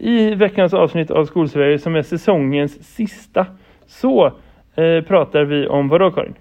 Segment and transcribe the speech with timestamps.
[0.00, 3.46] I veckans avsnitt av Skolsverige som är säsongens sista
[3.86, 4.26] så
[4.76, 6.34] eh, pratar vi om vad då Karin?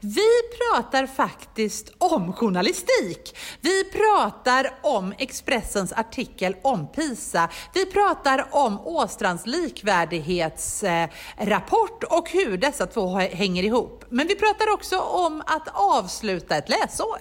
[0.00, 3.36] Vi pratar faktiskt om journalistik.
[3.60, 7.48] Vi pratar om Expressens artikel om PISA.
[7.74, 14.04] Vi pratar om Åstrands likvärdighetsrapport och hur dessa två hänger ihop.
[14.08, 15.68] Men vi pratar också om att
[15.98, 17.18] avsluta ett läsår.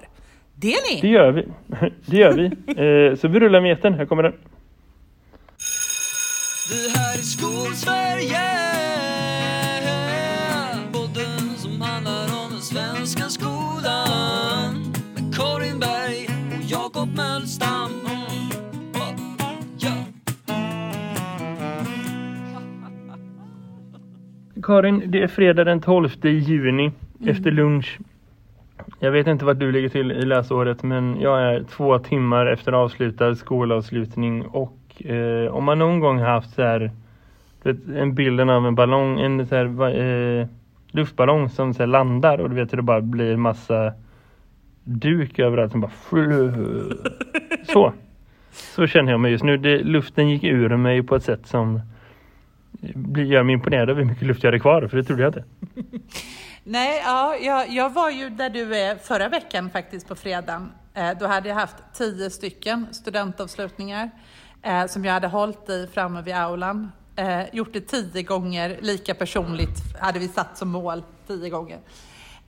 [0.55, 1.01] Det ni?
[1.01, 1.47] Det gör vi.
[2.05, 2.45] Det gör vi.
[2.75, 3.93] Eh, så vi rullar med jätten.
[3.93, 4.33] Här kommer den.
[6.69, 8.47] Vi här i Skolsverige
[10.91, 16.27] Podden som handlar om den svenska skolan Med Karin Berg
[16.57, 17.91] och Jakob Mölstam
[24.63, 27.29] Karin, det är fredag den 12 juni mm.
[27.29, 27.99] efter lunch.
[28.99, 32.71] Jag vet inte vart du ligger till i läsåret men jag är två timmar efter
[32.71, 36.91] avslutad skolavslutning och eh, om man någon gång haft så här
[37.95, 40.47] en bilden av en ballong, en så här, eh,
[40.91, 43.93] luftballong som så här, landar och du vet hur det bara blir massa
[44.83, 45.91] duk överallt som bara
[47.73, 47.93] så.
[48.51, 49.57] Så känner jag mig just nu.
[49.57, 51.81] Det, luften gick ur mig på ett sätt som
[53.15, 55.43] gör mig imponerad över hur mycket luft jag hade kvar, för det trodde jag inte.
[56.63, 60.71] Nej, ja, jag, jag var ju där du är förra veckan faktiskt på fredagen.
[60.93, 64.09] Eh, då hade jag haft tio stycken studentavslutningar
[64.65, 66.91] eh, som jag hade hållit i framme vid aulan.
[67.15, 71.79] Eh, gjort det tio gånger, lika personligt hade vi satt som mål tio gånger.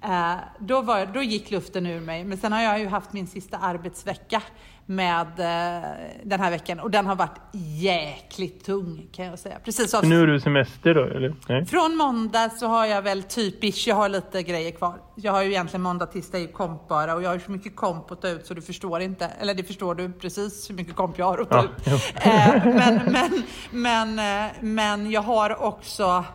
[0.04, 3.28] Eh, då, var, då gick luften ur mig, men sen har jag ju haft min
[3.28, 4.42] sista arbetsvecka
[4.90, 5.90] med eh,
[6.24, 9.60] den här veckan och den har varit jäkligt tung kan jag säga.
[9.66, 10.10] Precis som...
[10.10, 11.36] Nu är du semester då eller?
[11.50, 11.66] Nej.
[11.66, 14.96] Från måndag så har jag väl typiskt, jag har lite grejer kvar.
[15.16, 18.12] Jag har ju egentligen måndag, tisdag i komp bara och jag har så mycket komp
[18.12, 21.20] att ta ut så du förstår inte, eller det förstår du precis hur mycket komp
[21.20, 22.14] jag har att ta ja, ut.
[22.16, 26.26] Eh, men, men, men, eh, men jag har också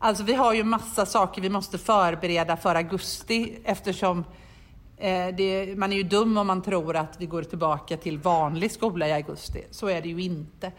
[0.00, 4.24] Alltså vi har ju massa saker vi måste förbereda för augusti eftersom
[5.36, 9.08] det, man är ju dum om man tror att vi går tillbaka till vanlig skola
[9.08, 9.64] i augusti.
[9.70, 10.72] Så är det ju inte.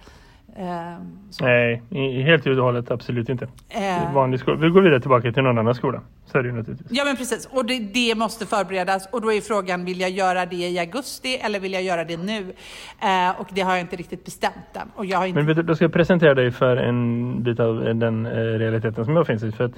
[0.56, 1.46] Eh, så.
[1.46, 1.82] Nej,
[2.24, 3.48] helt och hållet absolut inte.
[3.70, 4.14] Eh.
[4.14, 4.58] Vanlig skola.
[4.58, 6.02] Vi går vidare tillbaka till någon annan skola.
[6.26, 6.88] Så är det ju naturligtvis.
[6.92, 7.50] Ja men precis.
[7.52, 9.10] Och det, det, måste förberedas.
[9.12, 12.18] Och då är frågan, vill jag göra det i augusti eller vill jag göra det
[12.18, 12.54] nu?
[13.02, 14.92] Eh, och det har jag inte riktigt bestämt än.
[14.96, 15.38] Och jag har inte...
[15.40, 19.06] Men vet du, då ska jag presentera dig för en bit av den eh, realiteten
[19.06, 19.52] som jag finns i.
[19.52, 19.74] För att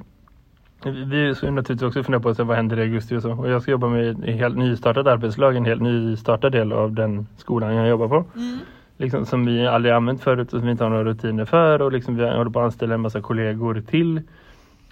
[0.86, 3.32] vi ska naturligtvis också fundera på vad händer i augusti och så.
[3.32, 7.28] Och jag ska jobba med en helt nystartad arbetslag, en helt nystartad del av den
[7.38, 8.26] skolan jag jobbar på.
[8.36, 8.60] Mm.
[8.98, 11.82] Liksom, som vi aldrig använt förut och som vi inte har några rutiner för.
[11.82, 14.22] Och liksom, vi håller på att anställa en massa kollegor till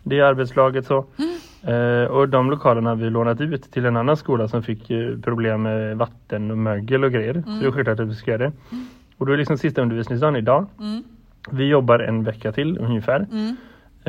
[0.03, 0.85] det arbetslaget.
[0.85, 1.05] Så.
[1.17, 2.03] Mm.
[2.03, 5.17] Eh, och de lokalerna har vi lånat ut till en annan skola som fick eh,
[5.23, 7.33] problem med vatten och mögel och grejer.
[7.33, 7.43] Mm.
[7.43, 8.51] Så det är självklart att vi ska göra det.
[8.71, 8.85] Mm.
[9.17, 10.65] Och då är liksom sista undervisningsdagen idag.
[10.79, 11.03] Mm.
[11.51, 13.27] Vi jobbar en vecka till ungefär.
[13.31, 13.55] Mm.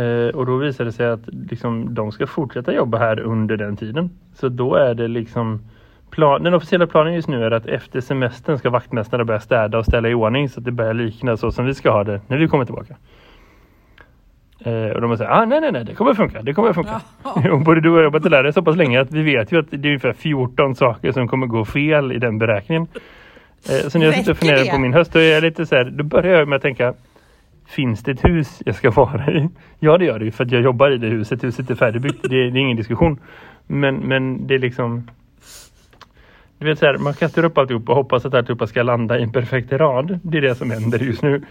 [0.00, 3.76] Eh, och då visar det sig att liksom, de ska fortsätta jobba här under den
[3.76, 4.10] tiden.
[4.34, 5.60] Så då är det liksom
[6.10, 9.84] plan, den officiella planen just nu är att efter semestern ska vaktmästarna börja städa och
[9.84, 12.38] ställa i ordning så att det börjar likna så som vi ska ha det när
[12.38, 12.96] vi kommer tillbaka.
[14.64, 17.00] Eh, och de säger, ah, nej nej nej det kommer funka, det kommer funka.
[17.24, 17.50] Ja.
[17.52, 19.58] och både du och jag har jobbat lärare så pass länge att vi vet ju
[19.58, 22.86] att det är ungefär 14 saker som kommer gå fel i den beräkningen.
[23.70, 25.76] Eh, så när jag sitter och funderar på min höst då är jag lite så
[25.76, 26.94] här, då börjar jag med att tänka
[27.70, 29.48] Finns det ett hus jag ska vara i?
[29.78, 31.44] Ja det gör det ju för att jag jobbar i det huset.
[31.44, 32.22] Huset är färdigbyggt.
[32.22, 33.20] Det, det är ingen diskussion.
[33.66, 35.10] Men, men det är liksom...
[36.58, 39.22] Du vet så här, man kastar upp alltihop och hoppas att alltihopa ska landa i
[39.22, 40.18] en perfekt rad.
[40.22, 41.42] Det är det som händer just nu.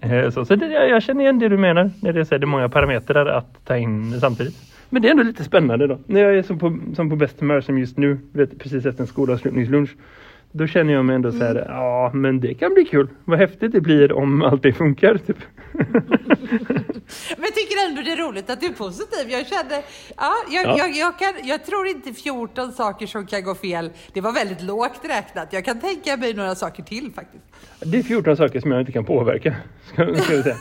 [0.00, 1.90] Eh, så, så det, jag känner igen det du menar.
[2.02, 4.54] När det är, så här, det är många parametrar att ta in samtidigt.
[4.88, 5.98] Men det är ändå lite spännande då.
[6.06, 8.18] När jag är som på, som på bäst humör som just nu.
[8.32, 9.90] Vet, precis efter en skolavslutningslunch.
[10.52, 11.64] Då känner jag mig ändå så här, mm.
[11.68, 13.08] ja men det kan bli kul.
[13.24, 15.18] Vad häftigt det blir om allt det funkar.
[15.26, 15.36] Typ.
[15.72, 19.30] men jag tycker ändå det är roligt att du är positiv.
[19.30, 19.82] Jag kände,
[20.16, 20.78] ja, jag, ja.
[20.78, 23.90] Jag, jag, kan, jag tror inte 14 saker som kan gå fel.
[24.12, 25.52] Det var väldigt lågt räknat.
[25.52, 27.44] Jag kan tänka mig några saker till faktiskt.
[27.80, 29.56] Det är 14 saker som jag inte kan påverka.
[29.92, 30.56] Ska, ska jag säga.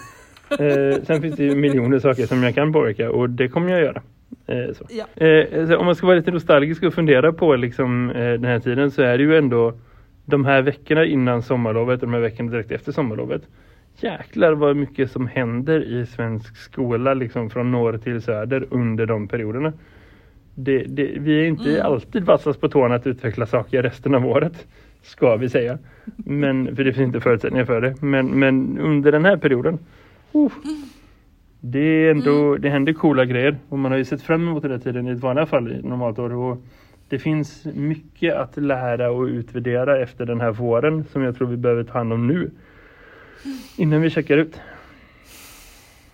[0.96, 3.82] eh, sen finns det ju miljoner saker som jag kan påverka och det kommer jag
[3.82, 4.02] göra.
[4.48, 5.26] Eh, ja.
[5.26, 8.92] eh, om man ska vara lite nostalgisk och fundera på liksom, eh, den här tiden
[8.92, 9.74] så är det ju ändå
[10.26, 13.42] de här veckorna innan sommarlovet och de här veckorna direkt efter sommarlovet.
[14.02, 19.28] Jäklar vad mycket som händer i svensk skola liksom från norr till söder under de
[19.28, 19.74] perioderna.
[20.56, 21.86] Det, det, vi är inte mm.
[21.86, 24.68] alltid vassast på tårna att utveckla saker resten av året.
[25.02, 25.78] Ska vi säga.
[26.18, 28.02] Men, för det finns inte förutsättningar för det.
[28.02, 29.80] Men, men under den här perioden.
[30.36, 30.52] Uh,
[31.60, 32.62] det, är ändå, mm.
[32.62, 33.58] det händer coola grejer.
[33.70, 35.82] Och man har ju sett fram emot den här tiden i ett vanligt fall i
[35.82, 36.34] normalt år.
[36.34, 36.58] Och
[37.10, 41.58] det finns mycket att lära och utvärdera efter den här våren som jag tror vi
[41.58, 42.52] behöver ta hand om nu.
[43.78, 44.60] innan vi checkar ut.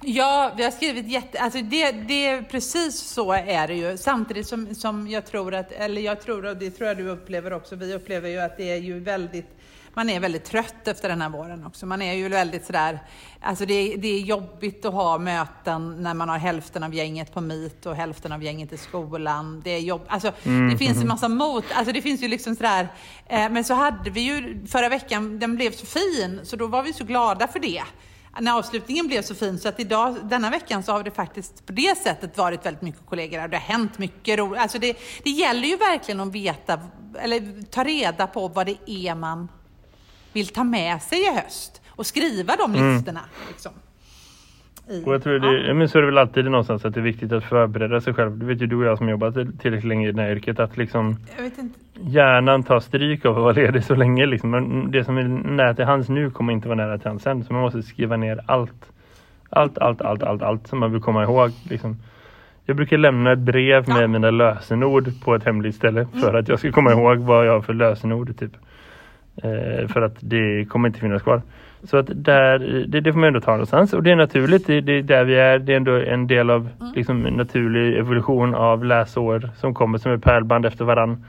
[0.01, 1.39] Ja, vi har skrivit jätte...
[1.39, 3.97] Alltså det, det, precis så är det ju.
[3.97, 7.53] Samtidigt som, som jag tror att, eller jag tror, och det tror jag du upplever
[7.53, 9.47] också, vi upplever ju att det är ju väldigt
[9.95, 11.85] man är väldigt trött efter den här våren också.
[11.85, 12.99] Man är ju väldigt sådär,
[13.41, 17.41] alltså det, det är jobbigt att ha möten när man har hälften av gänget på
[17.41, 19.61] Meet och hälften av gänget i skolan.
[19.63, 21.07] Det är jobb, alltså mm, det finns en mm.
[21.07, 22.87] massa mot, alltså det finns ju liksom sådär,
[23.27, 26.83] eh, men så hade vi ju förra veckan, den blev så fin, så då var
[26.83, 27.83] vi så glada för det
[28.39, 31.71] när avslutningen blev så fin så att idag, denna veckan så har det faktiskt på
[31.71, 33.47] det sättet varit väldigt mycket kollegor här.
[33.47, 34.61] Det har hänt mycket roligt.
[34.61, 36.79] Alltså det, det gäller ju verkligen att veta,
[37.19, 39.49] eller ta reda på vad det är man
[40.35, 42.93] vill ta med sig i höst och skriva de mm.
[42.93, 43.21] listorna.
[43.47, 43.71] Liksom.
[44.89, 45.73] I, och jag tror det, ja.
[45.73, 48.37] men så är det väl alltid någonstans att det är viktigt att förbereda sig själv.
[48.37, 50.77] Det vet ju du och jag som jobbat tillräckligt länge i det här yrket att
[50.77, 51.17] liksom
[51.93, 54.25] hjärnan tar stryk av att vara ledig så länge.
[54.25, 54.49] Liksom.
[54.49, 57.43] Men det som är nära till hands nu kommer inte vara nära till hands sen.
[57.43, 58.91] Så man måste skriva ner allt.
[59.49, 61.51] Allt, allt, allt, allt, allt som man vill komma ihåg.
[61.69, 61.97] Liksom.
[62.65, 64.07] Jag brukar lämna ett brev med ja.
[64.07, 66.41] mina lösenord på ett hemligt ställe för mm.
[66.41, 68.37] att jag ska komma ihåg vad jag har för lösenord.
[68.37, 68.51] Typ.
[69.43, 71.41] Eh, för att det kommer inte finnas kvar.
[71.83, 74.81] Så att där, det, det får man ändå ta någonstans och det är naturligt, det,
[74.81, 75.59] det är där vi är.
[75.59, 76.93] Det är ändå en del av mm.
[76.95, 81.25] liksom, naturlig evolution av läsår som kommer som ett pärlband efter varann.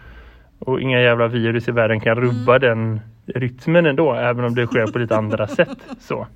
[0.59, 2.61] Och inga jävla virus i världen kan rubba mm.
[2.61, 5.79] den rytmen ändå, även om det sker på lite andra sätt.
[6.01, 6.27] Så.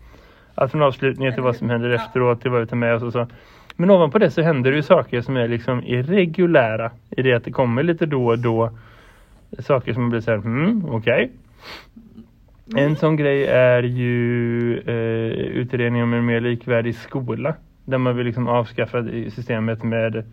[0.55, 3.12] Allt från avslutningen till vad som händer efteråt, till vad vi tar med oss och
[3.12, 3.26] så.
[3.76, 7.44] Men ovanpå det så händer det ju saker som är liksom irregulära i det att
[7.44, 8.70] det kommer lite då och då
[9.58, 10.96] saker som blir så här, hmm, okej.
[10.96, 11.28] Okay.
[12.77, 17.55] En sån grej är ju eh, utredningen om en mer likvärdig skola.
[17.85, 20.25] Där man vill liksom avskaffa systemet med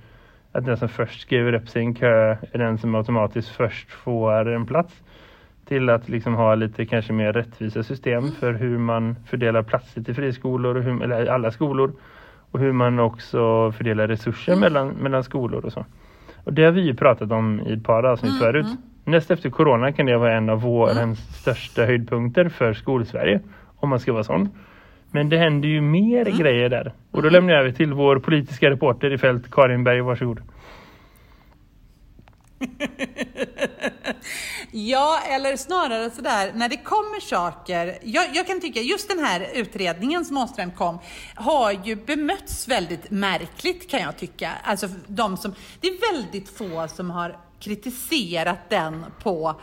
[0.52, 4.66] att den som först skriver upp en kö är den som automatiskt först får en
[4.66, 5.04] plats.
[5.66, 10.16] Till att liksom ha lite kanske mer rättvisa system för hur man fördelar platser till
[10.16, 11.94] friskolor, och hur, eller alla skolor.
[12.52, 14.62] Och hur man också fördelar resurser mm.
[14.62, 15.86] mellan, mellan skolor och så.
[16.44, 18.68] Och det har vi ju pratat om i ett par avsnitt mm, förut.
[19.08, 21.16] Näst efter corona kan det vara en av vårens mm.
[21.16, 23.40] största höjdpunkter för skolsverige.
[23.76, 24.50] Om man ska vara sån.
[25.12, 26.38] Men det händer ju mer mm.
[26.38, 26.94] grejer där.
[27.12, 30.02] Och då lämnar jag över till vår politiska reporter i fält, Karin Berg.
[30.02, 30.42] Varsågod.
[34.72, 37.98] ja, eller snarare sådär, när det kommer saker.
[38.04, 41.00] Jag, jag, kan tycka just den här utredningen som Åström kom
[41.36, 44.52] har ju bemötts väldigt märkligt kan jag tycka.
[44.64, 49.56] Alltså de som, det är väldigt få som har kritiserat den på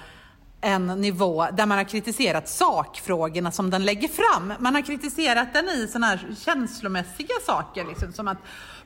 [0.61, 4.53] en nivå där man har kritiserat sakfrågorna som den lägger fram.
[4.59, 8.39] Man har kritiserat den i sådana här känslomässiga saker, liksom, som att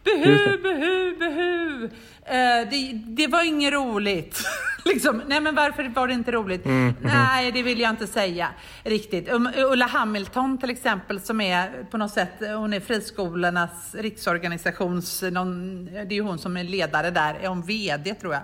[0.04, 1.84] Behu, behu, behu.
[2.24, 4.40] Eh, det, det, var inget roligt.
[4.84, 5.22] liksom.
[5.26, 6.66] Nej, men varför var det inte roligt?
[6.66, 6.94] Mm.
[7.00, 8.48] Nej, det vill jag inte säga
[8.82, 9.28] riktigt.
[9.28, 15.84] Um, Ulla Hamilton till exempel, som är på något sätt, hon är friskolornas riksorganisations, någon,
[15.84, 18.42] det är ju hon som är ledare där, är hon VD tror jag.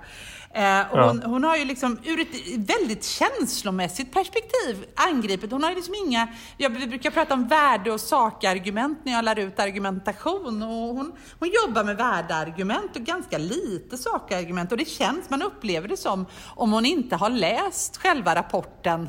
[0.54, 5.52] Eh, och hon, hon, har ju liksom ur ett väldigt känslomässigt perspektiv angripit.
[5.52, 9.38] Hon har ju liksom inga, jag brukar prata om värde och sakargument när jag lär
[9.38, 10.62] ut argumentation.
[10.62, 14.72] Och hon, hon jobbar med värdeargument och ganska lite sakargument.
[14.72, 19.08] Och det känns, man upplever det som om hon inte har läst själva rapporten.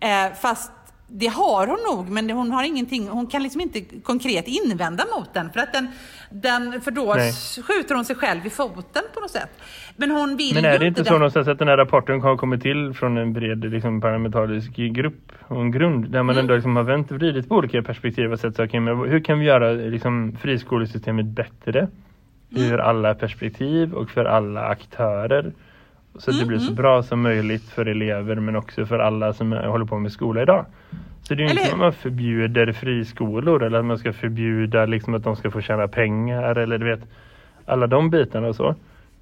[0.00, 0.70] Eh, fast
[1.08, 5.34] det har hon nog, men hon har ingenting, hon kan liksom inte konkret invända mot
[5.34, 5.88] den för att den,
[6.30, 7.32] den för då Nej.
[7.62, 9.50] skjuter hon sig själv i foten på något sätt.
[9.96, 12.62] Men hon vill Men är det inte så någonstans att den här rapporten har kommit
[12.62, 16.44] till från en bred liksom, parlamentarisk grupp och en grund där man mm.
[16.44, 18.80] ändå liksom har vänt och vridit på olika perspektiv och sett saker.
[18.80, 21.88] Men hur kan vi göra liksom, friskolesystemet bättre?
[22.56, 22.72] Mm.
[22.72, 25.52] Ur alla perspektiv och för alla aktörer.
[26.18, 26.74] Så att det blir så mm.
[26.74, 30.66] bra som möjligt för elever men också för alla som håller på med skola idag.
[31.22, 35.14] Så det är inte som att man förbjuder friskolor eller att man ska förbjuda liksom
[35.14, 37.00] att de ska få tjäna pengar eller du vet
[37.64, 38.74] alla de bitarna och så.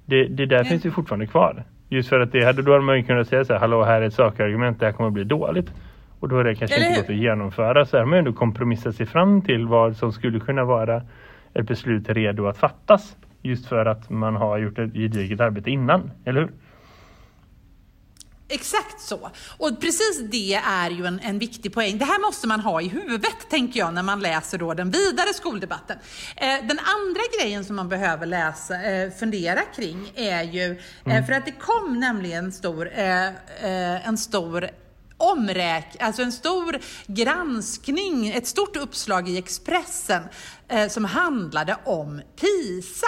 [0.05, 0.65] Det, det där mm.
[0.65, 1.63] finns ju fortfarande kvar.
[1.89, 4.01] Just för att det hade, då hade man ju kunnat säga så här, hallå här
[4.01, 5.71] är ett sakargument, det här kommer att bli dåligt.
[6.19, 7.85] Och då är det kanske eller inte gått att genomföra.
[7.85, 11.01] Så här har man ändå kompromissat sig fram till vad som skulle kunna vara
[11.53, 13.17] ett beslut redo att fattas.
[13.41, 16.49] Just för att man har gjort ett gediget arbete innan, eller hur?
[18.47, 19.31] Exakt så.
[19.57, 21.97] Och precis det är ju en, en viktig poäng.
[21.97, 25.33] Det här måste man ha i huvudet, tänker jag, när man läser då den vidare
[25.33, 25.97] skoldebatten.
[26.35, 30.71] Eh, den andra grejen som man behöver läsa, eh, fundera kring är ju,
[31.05, 31.25] eh, mm.
[31.25, 34.69] för att det kom nämligen en stor, eh, eh, en stor
[35.17, 40.23] omräk, alltså en stor granskning, ett stort uppslag i Expressen
[40.67, 43.07] eh, som handlade om PISA.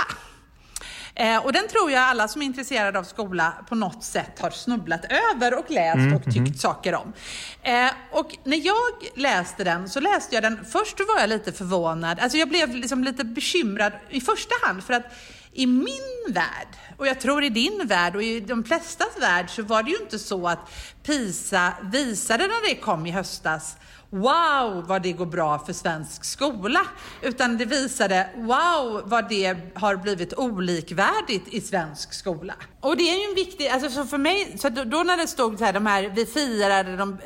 [1.20, 4.50] Eh, och den tror jag alla som är intresserade av skola på något sätt har
[4.50, 5.06] snubblat
[5.36, 7.14] över och läst Mm, och tyckt saker om.
[7.62, 8.76] Eh, och när jag
[9.16, 13.04] läste den så läste jag den, först var jag lite förvånad, alltså jag blev liksom
[13.04, 15.06] lite bekymrad i första hand för att
[15.54, 19.64] i min värld, och jag tror i din värld och i de flestas värld så
[19.64, 20.72] var det ju inte så att
[21.04, 23.78] PISA visade när det kom i höstas
[24.10, 26.80] Wow vad det går bra för svensk skola.
[27.22, 32.54] Utan det visade wow vad det har blivit olikvärdigt i svensk skola.
[32.88, 35.58] Och det är ju en viktig, alltså så för mig, så då, när det stod
[35.60, 37.18] så här, de här, vi firade de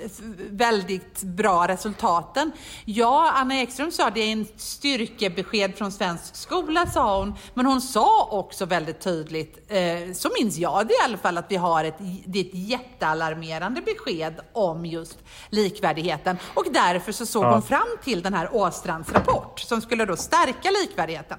[0.50, 2.52] väldigt bra resultaten.
[2.86, 7.34] Ja, Anna Ekström sa det är en styrkebesked från svensk skola sa hon.
[7.54, 11.46] Men hon sa också väldigt tydligt, eh, så minns jag det i alla fall, att
[11.52, 15.18] vi har ett, det är ett jättealarmerande besked om just
[15.50, 16.38] likvärdigheten.
[16.54, 17.52] Och därför så såg Ja.
[17.54, 21.38] hon fram till den här Åstrands rapport som skulle då stärka likvärdigheten.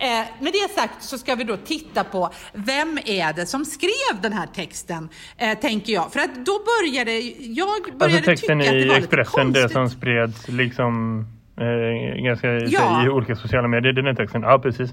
[0.00, 0.08] Eh,
[0.42, 4.32] med det sagt så ska vi då titta på vem är det som skrev den
[4.32, 6.12] här texten, eh, tänker jag.
[6.12, 9.52] För att då började jag började Alltså texten tycka att det i var lite Expressen,
[9.52, 9.72] det konstigt.
[9.72, 11.24] som spreds liksom
[11.60, 13.06] eh, ganska Ja.
[13.06, 14.42] i olika sociala medier, den här texten.
[14.42, 14.90] Ja, precis.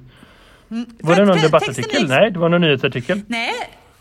[0.69, 2.03] För Var det någon debattartikel?
[2.03, 3.21] är- Nej, det var någon nyhetsartikel.
[3.27, 3.53] Nej,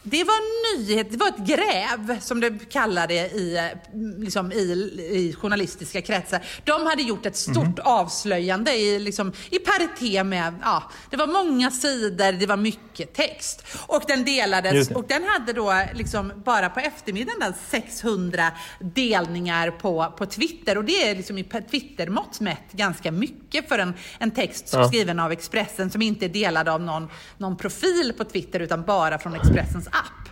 [0.06, 4.62] det var en nyhet, det var ett gräv som det kallade i, eh, liksom i,
[5.10, 6.40] i journalistiska kretsar.
[6.64, 7.74] De hade gjort ett stort Mhm.
[7.84, 13.64] avslöjande i, liksom, i paritet med, ja, det var många sidor, det var mycket text.
[13.86, 14.94] Och den delades det.
[14.94, 20.78] och den hade då liksom bara på eftermiddagen där 600 delningar på, på Twitter.
[20.78, 24.88] Och det är liksom i Twitter-mått mätt ganska mycket för en, en text Ja.
[24.88, 27.08] skriven av Expressen som inte är delad av någon,
[27.38, 30.28] någon profil på Twitter utan bara från Expressens app.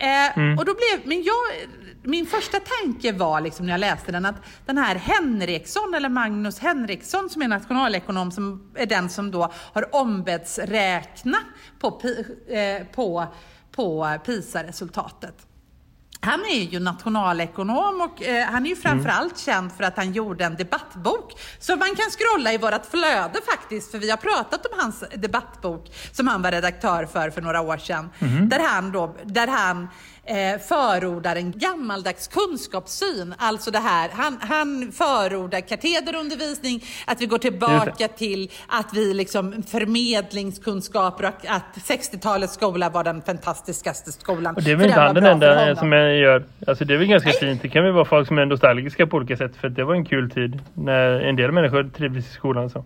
[0.00, 0.58] Eh, Mm.
[0.58, 1.36] och då blev, men jag,
[2.02, 4.34] min första tanke var liksom när jag läste den att
[4.66, 9.94] den här Henriksson, eller Magnus Henriksson som är nationalekonom, som är den som då har
[9.94, 11.38] ombetts räkna
[11.78, 12.00] på,
[12.48, 13.26] eh, på,
[13.72, 15.34] på PISA-resultatet.
[16.20, 20.44] Han är ju nationalekonom och eh, han är ju framförallt känd för att han gjorde
[20.44, 24.78] en debattbok som man kan scrolla i vårt flöde faktiskt, för vi har pratat om
[24.80, 28.10] hans debattbok som han var redaktör för för några år sedan.
[28.48, 29.88] Där han, då, där han
[30.28, 33.34] eh, förordar en gammaldags kunskapssyn.
[33.38, 39.62] Alltså det här, han, han förordar katederundervisning, att vi går tillbaka till att vi liksom
[39.62, 44.54] förmedlingskunskaper och att 60-talets skola var den fantastiskaste skolan.
[44.56, 46.44] Och det är väl inte han den enda som gör.
[46.66, 47.62] Alltså det är väl ganska fint.
[47.62, 49.56] Det kan väl vara folk som är nostalgiska på olika sätt.
[49.56, 50.60] För det var en kul tid.
[50.74, 52.70] När en del människor trivdes i skolan.
[52.70, 52.84] Så.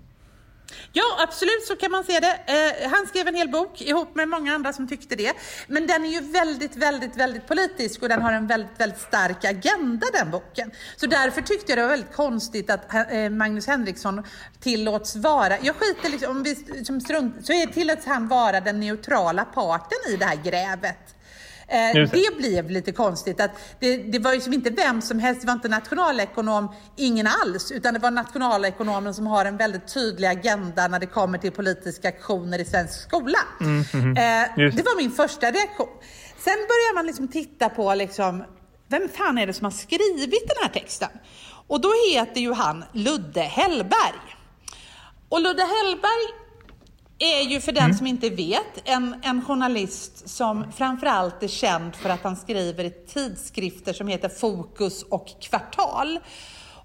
[0.93, 2.41] Ja, absolut så kan man se det.
[2.47, 5.33] Eh, han skrev en hel bok ihop med många andra som tyckte det.
[5.67, 9.45] Men den är ju väldigt, väldigt, väldigt politisk och den har en väldigt, väldigt stark
[9.45, 10.71] agenda den boken.
[10.97, 14.23] Så därför tyckte jag det var väldigt konstigt att eh, Magnus Henriksson
[14.61, 18.81] tillåts vara, jag skiter liksom, om vi som strunt, så är, tillåts han vara den
[18.81, 21.17] neutrala parten i det här grävet.
[21.73, 22.37] Eh, det.
[22.37, 23.41] blev lite konstigt.
[23.41, 23.51] Att
[23.81, 27.73] det, det var ju som inte vem som helst, det var inte nationalekonom, ingen alls,
[27.73, 32.09] utan det var nationalekonomen som har en väldigt tydlig agenda när det kommer till politiska
[32.09, 33.39] aktioner i svensk skola.
[33.61, 35.89] Eh, Just det var min första reaktion.
[36.39, 38.45] Sen börjar man liksom titta på liksom,
[38.89, 41.11] vem fan är det som har skrivit den här texten?
[41.67, 44.37] Och då heter ju han Ludde Hellberg.
[45.29, 46.42] Och Ludde Hellberg
[47.23, 52.11] är ju för den som inte vet en, en journalist som framförallt är känd för
[52.11, 56.19] att han skriver i tidskrifter som heter Fokus och Kvartal.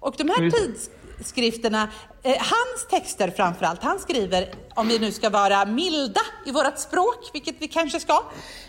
[0.00, 1.88] Och de här tidskrifterna,
[2.22, 7.30] eh, hans texter framförallt, han skriver, om vi nu ska vara milda i vårt språk,
[7.32, 8.22] vilket vi kanske ska,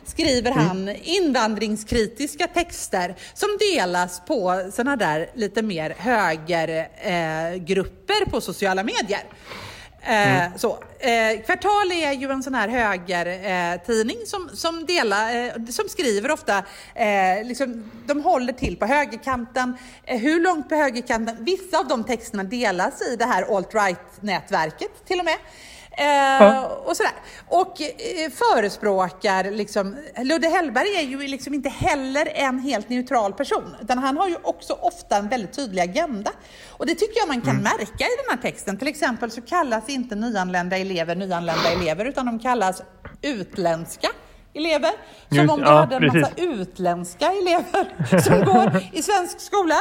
[0.06, 8.84] skriver han invandringskritiska texter som delas på sådana där lite mer högergrupper eh, på sociala
[8.84, 9.24] medier.
[10.02, 10.84] Eh, så.
[11.00, 16.32] Eh, Kvartal är ju en sån här högertidning eh, som, som, delar, eh, som skriver
[16.32, 16.58] ofta,
[16.96, 19.78] eh, liksom, de håller till på högerkanten.
[20.04, 21.38] Hur långt på högerkanten?
[21.40, 25.38] Vissa av de texterna delas i det här alt-right-nätverket till och med.
[26.00, 27.12] Eh, och sådär.
[27.48, 33.76] Och eh, förespråkar, liksom, Ludde Hellberg är ju liksom inte heller en helt neutral person,
[33.82, 36.32] utan han har ju också ofta en väldigt tydlig agenda.
[36.70, 38.78] Och det tycker jag man kan märka i den här texten.
[38.78, 42.82] Till exempel så kallas inte nyanlända elever nyanlända elever, utan de kallas
[43.22, 44.10] utländska
[44.54, 44.92] elever.
[45.30, 46.60] Som Just- om vi ja, hade en massa precis.
[46.60, 49.76] utländska elever som går i svensk skola.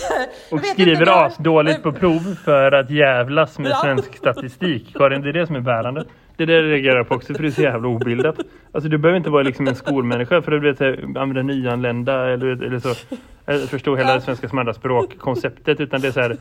[0.50, 3.80] Och skriver asdåligt på prov för att jävlas med Ja.
[3.82, 4.94] svensk statistik.
[4.94, 6.04] Karin, det är det som är bärande.
[6.36, 8.36] Det där reagerar jag på också för det är så jävla obildat.
[8.72, 12.62] Alltså du behöver inte vara liksom en skolmänniska för att du vet, använda nyanlända eller,
[12.62, 12.94] eller så.
[13.68, 16.36] Förstå hela det svenska som andra språkkonceptet utan det är så här.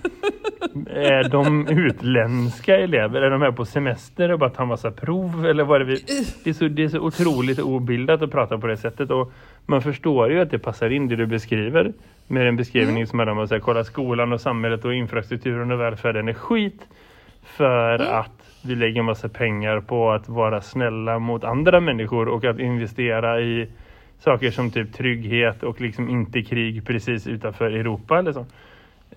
[0.90, 3.22] Är de utländska elever?
[3.22, 5.46] Är de här på semester och bara tar massa prov?
[5.46, 8.58] Eller vad är det, vi, det, är så, det är så otroligt obildat att prata
[8.58, 9.32] på det sättet och
[9.66, 11.94] man förstår ju att det passar in det du beskriver
[12.28, 13.08] med en beskrivning mm.
[13.08, 16.82] som är att säga, kolla skolan och samhället och infrastrukturen och välfärden är skit
[17.44, 18.14] för mm.
[18.14, 23.42] att vi lägger massa pengar på att vara snälla mot andra människor och att investera
[23.42, 23.68] i
[24.20, 28.46] saker som typ trygghet och liksom inte krig precis utanför Europa eller så.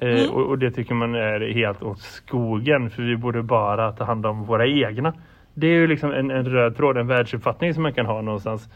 [0.00, 0.30] Eh, mm.
[0.30, 4.26] och, och, det tycker man är helt åt skogen för vi borde bara ta hand
[4.26, 5.12] om våra egna.
[5.54, 8.68] Det är ju liksom en, en röd tråd, en världsuppfattning som man kan ha någonstans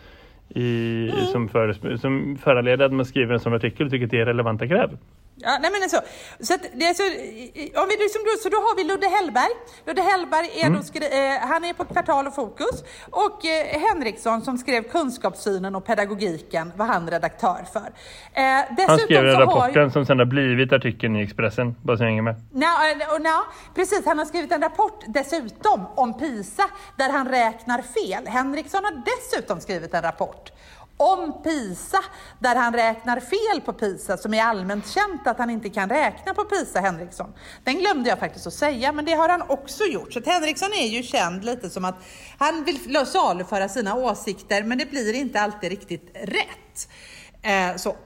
[0.49, 1.27] i, mm.
[1.27, 4.27] som, för, som föranleder att man skriver en sån artikel och tycker att det är
[4.27, 4.91] relevanta gräv.
[5.43, 6.01] Ja, nej men alltså,
[6.41, 7.03] så, att det så,
[7.81, 9.53] om vi liksom, så då har vi Ludde Hellberg.
[9.87, 10.83] Ludde Hellberg är, mm.
[10.83, 12.85] skri, eh, han är på Kvartal och Fokus.
[13.11, 17.93] Och eh, Henriksson som skrev Kunskapssynen och pedagogiken var han redaktör för.
[18.33, 22.09] Eh, han skrev rapporten ju, som sedan har blivit artikeln i Expressen, bara så jag
[22.09, 22.35] hänger med.
[22.53, 22.67] No,
[22.97, 23.39] no, no,
[23.75, 26.65] precis, han har skrivit en rapport dessutom om PISA
[26.97, 28.27] där han räknar fel.
[28.27, 30.53] Henriksson har dessutom skrivit en rapport
[31.00, 31.99] om PISA,
[32.38, 36.35] där han räknar fel på PISA, som är allmänt känt att han inte kan räkna
[36.35, 37.35] på PISA, Henriksson.
[37.64, 40.12] Den glömde jag faktiskt att säga, men det har han också gjort.
[40.12, 42.02] Så Henriksson är ju känd lite som att
[42.38, 46.88] han vill saluföra sina åsikter, men det blir inte alltid riktigt rätt.
[47.43, 47.97] Eh, så.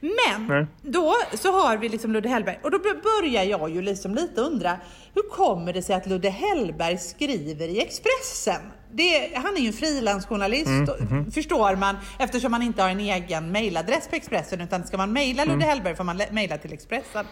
[0.00, 0.66] Men Nej.
[0.82, 4.76] då så har vi liksom Ludde Hellberg och då börjar jag ju liksom lite undra
[5.14, 8.60] hur kommer det sig att Ludde Hellberg skriver i Expressen?
[8.92, 11.30] Det, han är ju en frilansjournalist, mm, mm.
[11.30, 15.44] förstår man, eftersom man inte har en egen mejladress på Expressen, utan ska man mejla
[15.44, 15.68] Ludde mm.
[15.68, 17.26] Hellberg får man mejla till Expressen.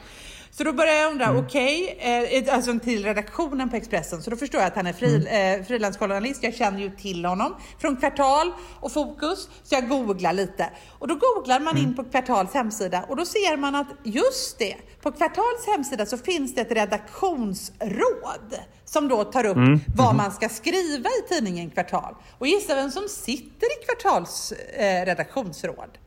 [0.51, 1.45] Så då börjar jag undra, mm.
[1.45, 4.93] okej, okay, eh, alltså till redaktionen på Expressen, så då förstår jag att han är
[4.93, 5.61] fri, mm.
[5.61, 6.43] eh, frilansjournalist.
[6.43, 10.71] Jag känner ju till honom från Kvartal och Fokus, så jag googlar lite.
[10.99, 11.97] Och då googlar man in mm.
[11.97, 16.55] på Kvartals hemsida och då ser man att just det, på Kvartals hemsida så finns
[16.55, 19.81] det ett redaktionsråd som då tar upp mm.
[19.97, 22.15] vad man ska skriva i tidningen Kvartal.
[22.39, 25.99] Och gissa vem som sitter i Kvartals eh, redaktionsråd?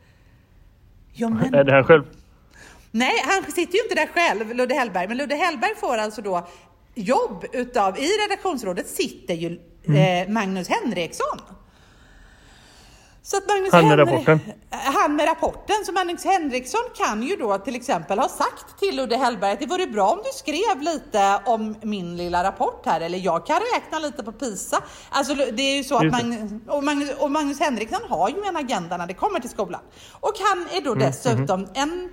[1.14, 1.54] Jo, men...
[1.54, 2.04] Är det han själv?
[2.92, 6.48] Nej, han sitter ju inte där själv, Ludde Hellberg, men Ludde Hellberg får alltså då
[6.96, 10.28] jobb utav, i redaktionsrådet sitter ju mm.
[10.28, 11.42] eh, Magnus Henriksson.
[13.24, 14.40] Så att Magnus han med Henry, rapporten?
[14.70, 15.76] Han med rapporten.
[15.86, 19.66] Så Magnus Henriksson kan ju då till exempel ha sagt till Ludde Hellberg att det
[19.66, 24.00] vore bra om du skrev lite om min lilla rapport här, eller jag kan räkna
[24.00, 24.84] lite på PISA.
[25.10, 28.58] Alltså det är ju så att Magnus och, Magnus, och Magnus Henriksson har ju en
[28.58, 29.82] agenda när det kommer till skolan.
[30.12, 31.72] Och han är då mm, dessutom mm.
[31.74, 32.10] en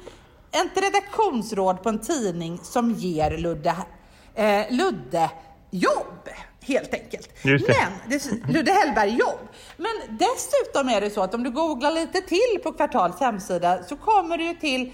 [0.52, 3.76] ett redaktionsråd på en tidning som ger Ludde,
[4.34, 5.30] eh, Ludde
[5.70, 6.28] jobb
[6.60, 7.44] helt enkelt.
[7.44, 9.48] Men, det, Ludde Hellberg jobb.
[9.76, 13.96] Men dessutom är det så att om du googlar lite till på Kvartals hemsida så
[13.96, 14.92] kommer du till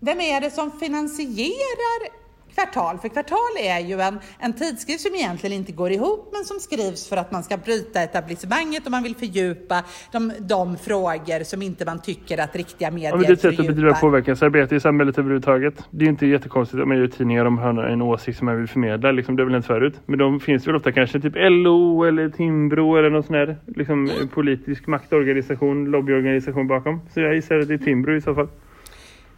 [0.00, 2.19] vem är det som finansierar
[2.60, 2.98] Kvartal.
[2.98, 7.08] För Kvartal är ju en, en tidskrift som egentligen inte går ihop men som skrivs
[7.08, 11.84] för att man ska bryta etablissemanget och man vill fördjupa de, de frågor som inte
[11.84, 13.10] man tycker att riktiga medier.
[13.10, 15.74] Ja, det är ett sätt att bedriva påverkansarbete i samhället överhuvudtaget.
[15.90, 18.68] Det är inte jättekonstigt om man gör tidningar om har en åsikt som man vill
[18.68, 19.12] förmedla.
[19.12, 19.94] Liksom, det har väl inte förut.
[20.06, 24.10] Men de finns väl ofta kanske typ LO eller Timbro eller någon sån här liksom,
[24.34, 27.00] politisk maktorganisation, lobbyorganisation bakom.
[27.14, 28.48] Så jag gissar att det är Timbro i så fall.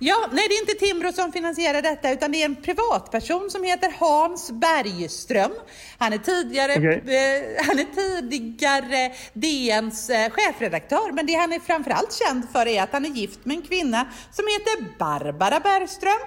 [0.05, 3.65] Ja, nej det är inte Timbro som finansierar detta utan det är en privatperson som
[3.65, 5.55] heter Hans Bergström.
[5.99, 6.99] Han är tidigare, okay.
[7.19, 9.01] eh, han är tidigare
[9.43, 13.45] DNs eh, chefredaktör men det han är framförallt känd för är att han är gift
[13.45, 16.23] med en kvinna som heter Barbara Bergström.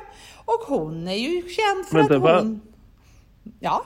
[0.46, 2.54] Och hon är ju känd för Vänta, att hon...
[2.54, 2.60] Va?
[3.60, 3.86] Ja.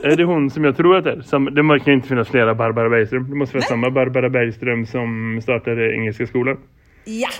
[0.02, 1.50] är det hon som jag tror att det är?
[1.50, 3.30] Det kan ju inte finnas flera Barbara Bergström.
[3.30, 3.68] Det måste vara Nej.
[3.68, 6.56] samma Barbara Bergström som startade Engelska skolan.
[7.04, 7.30] Ja,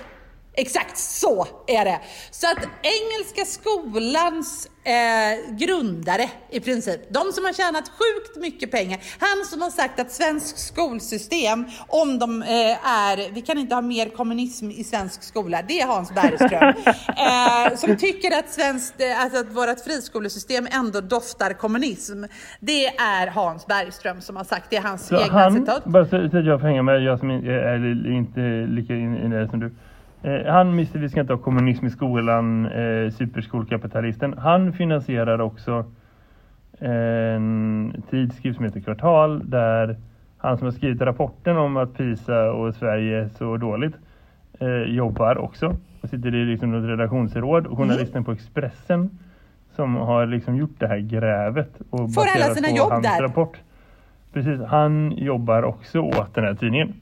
[0.52, 2.00] Exakt så är det.
[2.30, 8.98] Så att Engelska skolans eh, grundare i princip, de som har tjänat sjukt mycket pengar,
[9.18, 13.82] han som har sagt att svensk skolsystem, om de eh, är, vi kan inte ha
[13.82, 16.74] mer kommunism i svensk skola, det är Hans Bergström.
[17.26, 22.24] eh, som tycker att, svenskt, eh, alltså att vårt friskolesystem ändå doftar kommunism.
[22.60, 25.84] Det är Hans Bergström som har sagt, det är hans så egna han, citat.
[25.84, 29.74] Bara så att jag får hänga med, jag som är inte lika inne som du.
[30.22, 30.98] Eh, han Mr.
[30.98, 34.38] Vi ska inte ha kommunism i skolan, eh, superskolkapitalisten.
[34.38, 35.84] Han finansierar också
[36.78, 39.96] en tidskrift som heter Kvartal där
[40.38, 43.94] han som har skrivit rapporten om att PISA och Sverige är så dåligt
[44.58, 45.76] eh, jobbar också.
[46.00, 48.24] Och sitter i liksom något redaktionsråd och journalisten mm.
[48.24, 49.18] på Expressen
[49.76, 53.22] som har liksom gjort det här grävet och Får alla sina jobb hans där?
[53.22, 53.58] rapport.
[54.32, 56.94] Precis, han jobbar också åt den här tidningen.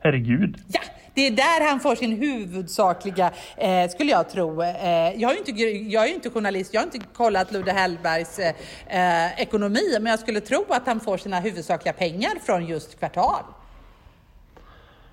[0.00, 0.56] Herregud.
[0.68, 0.80] Ja,
[1.14, 4.62] det är där han får sin huvudsakliga, eh, skulle jag tro.
[4.62, 4.68] Eh,
[5.16, 5.52] jag, är ju inte,
[5.92, 10.40] jag är inte journalist, jag har inte kollat Ludde Hellbergs eh, ekonomi, men jag skulle
[10.40, 13.44] tro att han får sina huvudsakliga pengar från just Kvartal.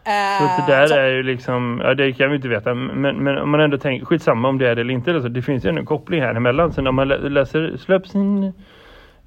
[0.04, 0.96] Så det där så...
[0.96, 4.06] är ju liksom, ja det kan vi inte veta, men, men om man ändå tänker,
[4.06, 6.74] skitsamma om det är det eller inte, alltså, det finns ju en koppling här emellan.
[6.74, 8.54] Sen om man läser, släpp upp sin,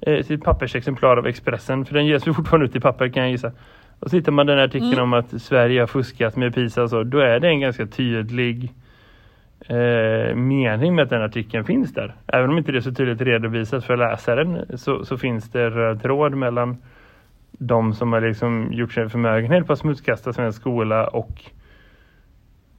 [0.01, 3.31] eh, sitt pappersexemplar av Expressen, för den ges ju fortfarande ut i papper kan jag
[3.31, 3.51] gissa.
[4.03, 5.03] Och så hittar man den här artikeln mm.
[5.03, 8.73] om att Sverige har fuskat med PISA så, då är det en ganska tydlig
[9.67, 12.15] eh, mening med att den artikeln finns där.
[12.27, 16.01] Även om inte det är så tydligt redovisat för läsaren så, så finns det röd
[16.01, 16.77] tråd mellan
[17.51, 21.43] de som har liksom gjort sig förmögenhet på att smutskasta svensk skola och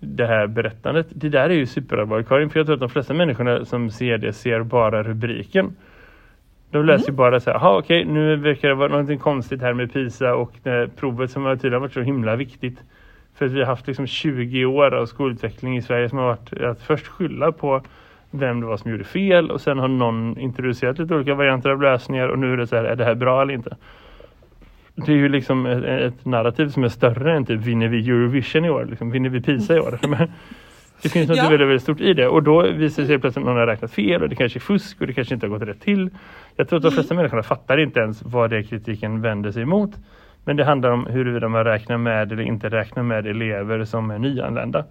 [0.00, 1.06] det här berättandet.
[1.10, 4.18] Det där är ju superallvarligt Karin, för jag tror att de flesta människorna som ser
[4.18, 5.76] det ser bara rubriken.
[6.74, 7.12] De läser mm.
[7.12, 10.34] ju bara så här, jaha okej, nu verkar det vara någonting konstigt här med PISA
[10.34, 10.52] och
[10.96, 12.78] provet som har tydligen varit så himla viktigt.
[13.34, 16.62] För att vi har haft liksom 20 år av skolutveckling i Sverige som har varit
[16.62, 17.82] att först skylla på
[18.30, 21.82] vem det var som gjorde fel och sen har någon introducerat lite olika varianter av
[21.82, 23.76] lösningar och nu är det så här, är det här bra eller inte?
[24.94, 28.64] Det är ju liksom ett, ett narrativ som är större än typ vinner vi Eurovision
[28.64, 29.98] i år, liksom, vinner vi PISA i år.
[31.04, 31.48] Det finns något ja.
[31.48, 33.90] väldigt, väldigt stort i det och då visar det sig plötsligt att någon har räknat
[33.90, 36.10] fel och det kanske är fusk och det kanske inte har gått rätt till.
[36.56, 36.94] Jag tror att de mm.
[36.94, 37.22] flesta mm.
[37.22, 39.90] människorna fattar inte ens vad det kritiken vänder sig emot.
[40.44, 44.18] Men det handlar om huruvida man räknar med eller inte räknar med elever som är
[44.18, 44.84] nyanlända.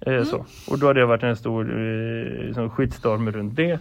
[0.00, 0.24] Eh, mm.
[0.24, 0.44] så.
[0.70, 1.64] Och då har det varit en stor
[2.58, 3.78] eh, skitstorm runt det.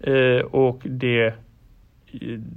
[0.00, 1.32] Eh, och det eh,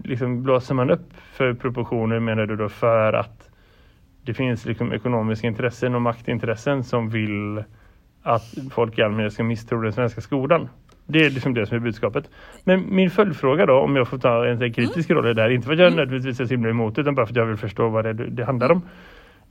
[0.03, 3.49] liksom blåser man upp för proportioner menar du då för att
[4.25, 7.63] det finns liksom ekonomiska intressen och maktintressen som vill
[8.23, 10.69] att folk i allmänhet ska misstro den svenska skolan.
[11.07, 12.29] Det är liksom det som är budskapet.
[12.63, 15.23] Men min följdfråga då, om jag får ta en kritisk mm.
[15.23, 15.97] roll i det här, inte för att jag mm.
[15.97, 18.45] nödvändigtvis är så himla emot utan bara för att jag vill förstå vad det, det
[18.45, 18.81] handlar om.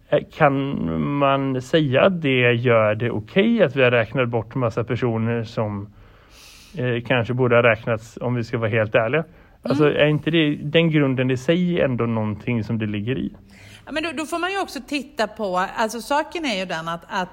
[0.08, 4.54] Eh, kan man säga att det gör det okej okay att vi har räknat bort
[4.54, 5.92] massa personer som
[6.78, 9.24] eh, kanske borde ha räknats om vi ska vara helt ärliga?
[9.62, 9.96] Alltså mm.
[9.96, 13.32] är inte det, den grunden i sig ändå någonting som det ligger i?
[13.86, 16.88] Ja, men då, då, får man ju också titta på, alltså saken är ju den
[16.88, 17.28] att, att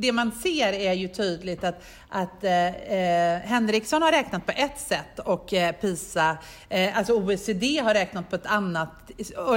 [0.00, 4.80] det man ser är ju tydligt att, att eh, eh, Henriksson har räknat på ett
[4.80, 6.36] sätt och eh, PISA,
[6.68, 8.90] eh, alltså OECD har räknat på ett annat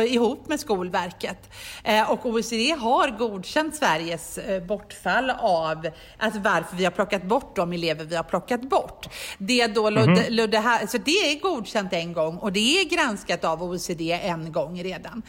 [0.08, 1.50] ihop med Skolverket.
[1.84, 7.56] Eh, och OECD har godkänt Sveriges eh, bortfall av alltså varför vi har plockat bort
[7.56, 9.08] de elever vi har plockat bort.
[9.38, 10.30] Det då mm -hmm.
[10.30, 14.84] Ludde, så det är godkänt en gång och det är granskat av OECD en gång
[14.84, 15.22] redan.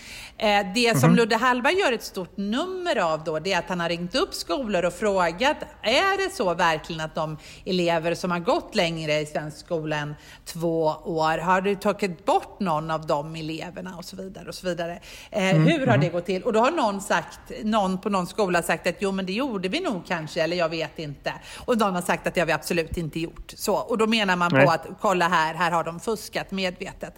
[0.74, 1.16] det som mm -hmm.
[1.16, 4.27] Ludde Hallberg gör ett stort nummer av då, det är att han har ringt upp
[4.34, 9.26] skolor och frågat, är det så verkligen att de elever som har gått längre i
[9.26, 10.14] svensk skola än
[10.44, 14.66] två år, har du tagit bort någon av de eleverna och så vidare och så
[14.66, 15.00] vidare.
[15.30, 15.66] Eh, mm.
[15.66, 16.12] Hur har det mm.
[16.12, 16.42] gått till?
[16.42, 19.68] Och då har någon sagt, någon på någon skola sagt att jo men det gjorde
[19.68, 21.32] vi nog kanske, eller jag vet inte.
[21.66, 23.52] Och någon har sagt att det har vi absolut inte gjort.
[23.56, 24.66] Så, och då menar man Nej.
[24.66, 27.14] på att kolla här, här har de fuskat medvetet.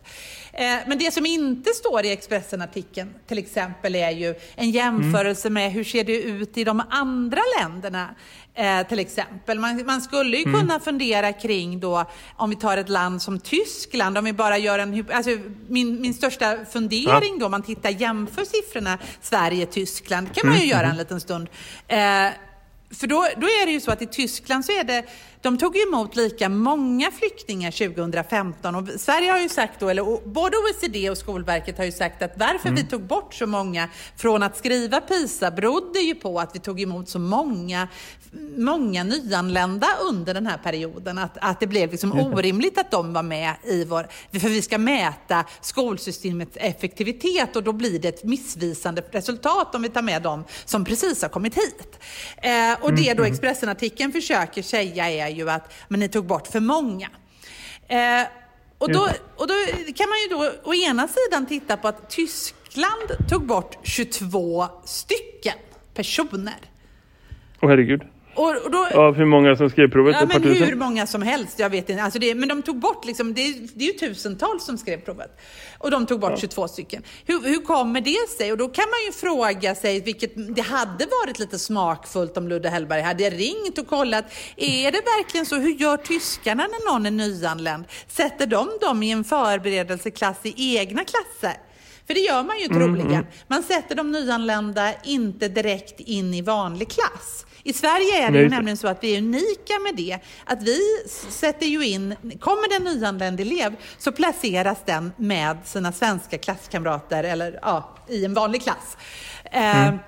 [0.53, 5.63] Eh, men det som inte står i Expressen-artikeln till exempel är ju en jämförelse mm.
[5.63, 8.15] med hur ser det ut i de andra länderna
[8.55, 9.59] eh, till exempel.
[9.59, 10.61] Man, man skulle ju mm.
[10.61, 12.05] kunna fundera kring då,
[12.37, 15.31] om vi tar ett land som Tyskland, om vi bara gör en, alltså
[15.69, 20.79] min, min största fundering då, om man tittar, jämför siffrorna Sverige-Tyskland, kan man ju mm.
[20.79, 21.49] göra en liten stund.
[21.89, 22.29] Eh,
[22.91, 25.05] för då, då är det ju så att i Tyskland så är det
[25.43, 30.57] de tog emot lika många flyktingar 2015 och Sverige har ju sagt då, eller både
[30.57, 32.75] OECD och Skolverket har ju sagt att varför mm.
[32.75, 36.81] vi tog bort så många från att skriva PISA berodde ju på att vi tog
[36.81, 37.89] emot så många,
[38.57, 41.19] många nyanlända under den här perioden.
[41.19, 44.79] Att, att det blev liksom orimligt att de var med i vår, för vi ska
[44.79, 50.45] mäta skolsystemets effektivitet och då blir det ett missvisande resultat om vi tar med dem
[50.65, 51.99] som precis har kommit hit.
[52.37, 53.33] Eh, och det då mm.
[53.33, 57.09] Expressen-artikeln försöker säga är ju att men ni tog bort för många.
[57.89, 58.23] Eh,
[58.79, 59.55] och, då, och då
[59.97, 65.59] kan man ju då å ena sidan titta på att Tyskland tog bort 22 stycken
[65.95, 66.55] personer.
[67.61, 68.03] Åh oh, herregud.
[68.35, 70.17] Och, och då, Av hur många som skrev provet?
[70.21, 71.59] Ja, men hur många som helst.
[71.59, 72.03] Jag vet inte.
[72.03, 73.43] Alltså det, men de tog bort, liksom, det,
[73.75, 75.41] det är ju tusentals som skrev provet.
[75.81, 76.37] Och de tog bort ja.
[76.37, 77.03] 22 stycken.
[77.25, 78.53] Hur, hur kommer det sig?
[78.53, 82.69] Och då kan man ju fråga sig, vilket det hade varit lite smakfullt om Ludde
[82.69, 84.25] Hellberg hade ringt och kollat.
[84.57, 85.57] Är det verkligen så?
[85.57, 87.85] Hur gör tyskarna när någon är nyanländ?
[88.09, 91.70] Sätter de dem i en förberedelseklass i egna klasser?
[92.11, 93.13] För det gör man ju troligen.
[93.13, 93.27] Mm.
[93.47, 97.47] Man sätter de nyanlända inte direkt in i vanlig klass.
[97.63, 100.19] I Sverige är det ju nämligen så att vi är unika med det.
[100.45, 100.79] Att vi
[101.29, 107.25] sätter ju in, kommer det en nyanländ elev så placeras den med sina svenska klasskamrater
[107.25, 108.97] eller ja, i en vanlig klass.
[109.45, 109.99] Eh, mm.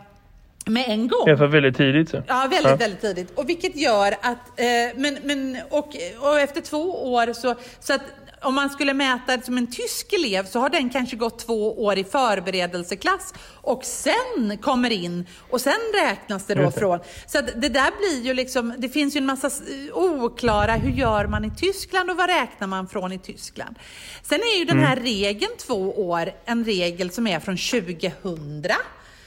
[0.67, 1.39] med en gång.
[1.39, 2.11] Fall väldigt tidigt.
[2.11, 2.23] Så.
[2.27, 2.77] Ja, väldigt, ja.
[2.77, 3.39] väldigt tidigt.
[3.39, 8.03] Och vilket gör att, eh, men, men, och, och efter två år så, så att
[8.43, 11.99] om man skulle mäta som en tysk elev så har den kanske gått två år
[11.99, 16.99] i förberedelseklass och sen kommer in och sen räknas det då från.
[17.27, 19.51] Så det där blir ju liksom, det finns ju en massa
[19.93, 23.77] oklara, hur gör man i Tyskland och vad räknar man från i Tyskland?
[24.23, 25.05] Sen är ju den här mm.
[25.05, 28.73] regeln två år en regel som är från 2000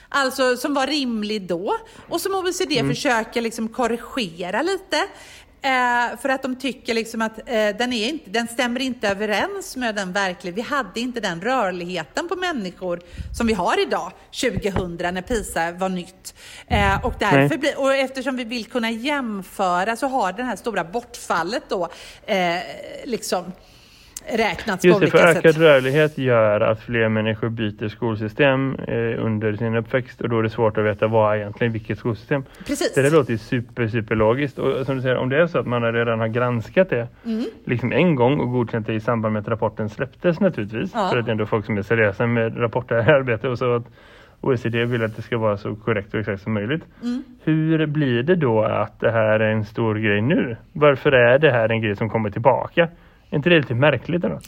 [0.09, 1.77] alltså som var rimlig då
[2.09, 2.95] och som OECD mm.
[2.95, 5.07] försöker liksom korrigera lite.
[5.65, 9.75] Eh, för att de tycker liksom att eh, den, är inte, den stämmer inte överens
[9.75, 10.55] med den verkligheten.
[10.55, 13.01] Vi hade inte den rörligheten på människor
[13.37, 16.35] som vi har idag, 2000 när PISA var nytt.
[16.67, 20.83] Eh, och, därför blir, och eftersom vi vill kunna jämföra så har det här stora
[20.83, 21.89] bortfallet då
[22.25, 22.59] eh,
[23.03, 23.51] liksom
[24.33, 25.37] räknats Just på olika sätt.
[25.37, 30.43] Ökad rörlighet gör att fler människor byter skolsystem eh, under sin uppväxt och då är
[30.43, 32.43] det svårt att veta vad egentligen vilket skolsystem.
[32.67, 32.93] Precis.
[32.93, 35.67] Det där låter super, super logiskt och som du säger, om det är så att
[35.67, 37.45] man redan har granskat det mm.
[37.65, 40.91] liksom en gång och godkänt det i samband med att rapporten släpptes naturligtvis.
[40.93, 41.09] Ja.
[41.11, 43.85] För att det är ändå folk som är seriösa med rapportarbete och så att
[44.41, 46.83] OECD vill att det ska vara så korrekt och exakt som möjligt.
[47.03, 47.23] Mm.
[47.43, 50.57] Hur blir det då att det här är en stor grej nu?
[50.73, 52.89] Varför är det här en grej som kommer tillbaka?
[53.35, 54.23] Är inte det lite märkligt?
[54.23, 54.39] Ändå?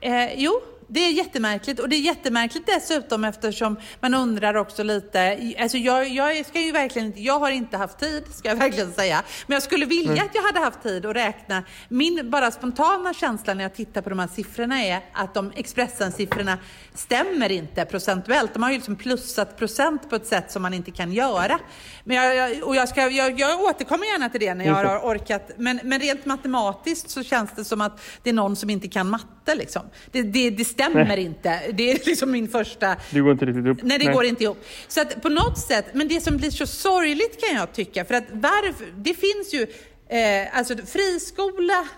[0.00, 5.54] Eh, jo, det är jättemärkligt och det är jättemärkligt dessutom eftersom man undrar också lite,
[5.58, 9.22] alltså jag, jag ska ju verkligen jag har inte haft tid ska jag verkligen säga,
[9.46, 10.26] men jag skulle vilja mm.
[10.26, 11.62] att jag hade haft tid att räkna.
[11.88, 16.58] Min bara spontana känsla när jag tittar på de här siffrorna är att de Expressen-siffrorna
[16.94, 18.54] stämmer inte procentuellt.
[18.54, 21.58] De har ju liksom plussat procent på ett sätt som man inte kan göra.
[22.04, 25.50] Men jag, och jag, ska, jag, jag återkommer gärna till det när jag har orkat,
[25.56, 29.10] men, men rent matematiskt så känns det som att det är någon som inte kan
[29.10, 29.82] matte liksom.
[30.10, 31.22] Det, det, det stämmer Nej.
[31.22, 31.60] inte.
[31.72, 32.96] Det är liksom min första...
[33.10, 33.78] Det går inte riktigt ihop.
[33.82, 34.14] Nej, det Nej.
[34.14, 34.64] går inte ihop.
[34.88, 38.14] Så att på något sätt, men det som blir så sorgligt kan jag tycka, för
[38.14, 39.62] att varför, det finns ju,
[40.08, 41.88] eh, alltså friskola,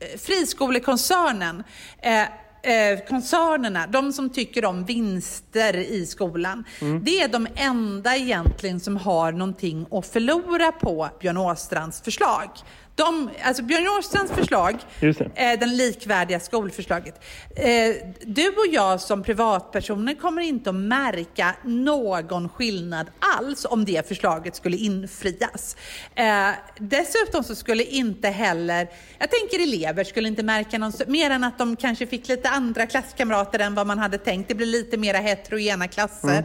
[0.00, 1.62] eh, friskolekoncernen,
[2.02, 2.22] eh,
[2.62, 7.04] eh, koncernerna, de som tycker om vinster i skolan, mm.
[7.04, 12.48] det är de enda egentligen som har någonting att förlora på Björn Åstrands förslag.
[12.94, 17.24] De, alltså Björn Åstrands förslag, eh, den likvärdiga skolförslaget.
[17.56, 23.06] Eh, du och jag som privatpersoner kommer inte att märka någon skillnad
[23.38, 25.76] alls om det förslaget skulle infrias.
[26.14, 31.44] Eh, dessutom så skulle inte heller, jag tänker elever skulle inte märka någon, mer än
[31.44, 34.48] att de kanske fick lite andra klasskamrater än vad man hade tänkt.
[34.48, 36.28] Det blir lite mera heterogena klasser.
[36.28, 36.44] Mm.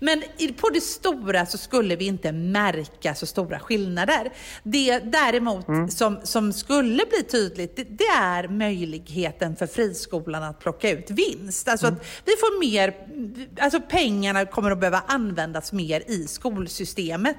[0.00, 0.22] Men
[0.56, 4.32] på det stora så skulle vi inte märka så stora skillnader.
[4.62, 10.60] Det däremot mm som, som skulle bli tydligt, det, det, är möjligheten för friskolan att
[10.60, 11.68] plocka ut vinst.
[11.68, 11.98] Alltså mm.
[11.98, 12.94] att vi får mer,
[13.60, 17.36] alltså pengarna kommer att behöva användas mer i skolsystemet.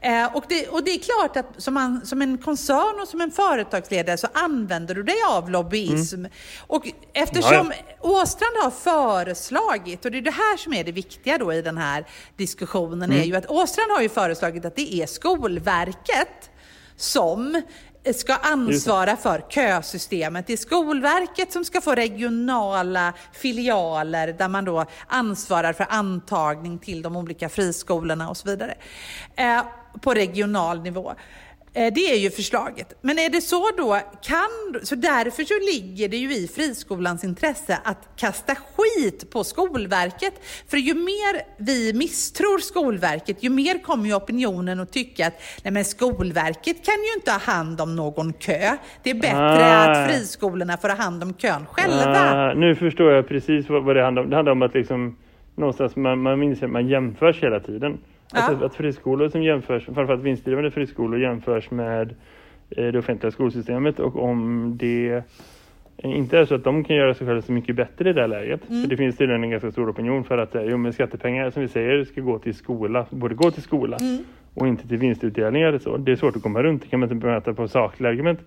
[0.00, 3.20] Eh, och, det, och det är klart att som, man, som en koncern och som
[3.20, 6.18] en företagsledare så använder du dig av lobbyism.
[6.18, 6.30] Mm.
[6.66, 11.52] Och eftersom Åstrand har föreslagit, och det är det här som är det viktiga då
[11.52, 13.22] i den här diskussionen, mm.
[13.22, 16.49] är ju att Åstrand har ju föreslagit att det är Skolverket
[17.00, 17.62] som
[18.14, 20.46] ska ansvara för kösystemet.
[20.46, 27.02] Det är Skolverket som ska få regionala filialer där man då ansvarar för antagning till
[27.02, 28.74] de olika friskolorna och så vidare.
[29.36, 29.62] Eh,
[30.00, 31.14] på regional nivå.
[31.74, 32.98] Eh, det är ju förslaget.
[33.02, 37.78] Men är det så då, kan, så därför så ligger det ju i friskolans intresse
[37.84, 40.34] att kasta skit på Skolverket.
[40.70, 45.72] För ju mer vi misstror Skolverket, ju mer kommer ju opinionen att tycka att nej
[45.72, 48.76] men Skolverket kan ju inte ha hand om någon kö.
[49.02, 49.90] Det är bättre ah.
[49.90, 52.20] att friskolorna får ha hand om kön själva.
[52.20, 54.30] Ah, nu förstår jag precis vad, vad det handlar om.
[54.30, 55.16] Det handlar om att liksom
[55.54, 57.98] någonstans man, man minns att man jämförs hela tiden.
[58.32, 58.66] Alltså ja.
[58.66, 62.14] att friskolor som jämförs, framförallt vinstdrivande friskolor jämförs med
[62.70, 65.22] eh, det offentliga skolsystemet och om det
[66.02, 68.28] inte är så att de kan göra sig själva så mycket bättre i det här
[68.28, 68.70] läget.
[68.70, 68.82] Mm.
[68.82, 71.62] För det finns tydligen en ganska stor opinion för att eh, jo, men skattepengar som
[71.62, 74.24] vi säger ska gå till skola, borde gå till skola mm.
[74.54, 75.78] och inte till vinstutdelningar.
[75.78, 75.96] Så.
[75.96, 78.40] Det är svårt att komma runt, det kan man inte bemöta på sakliga argument.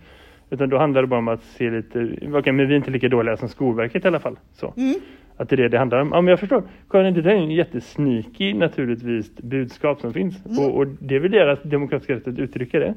[0.49, 1.99] Utan då handlar det bara om att se lite,
[2.33, 4.39] okej men vi är inte lika dåliga som Skolverket i alla fall.
[4.53, 4.73] Så.
[4.77, 4.95] Mm
[5.37, 6.11] att det är det det handlar om.
[6.13, 6.63] Ja, men jag förstår.
[6.89, 10.45] Karin, det där är en jättesneaky naturligtvis budskap som finns.
[10.45, 10.59] Mm.
[10.59, 12.93] Och, och, det är väl deras demokratiska rätt att uttrycka det.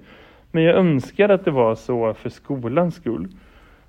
[0.51, 3.29] Men jag önskar att det var så för skolans skull.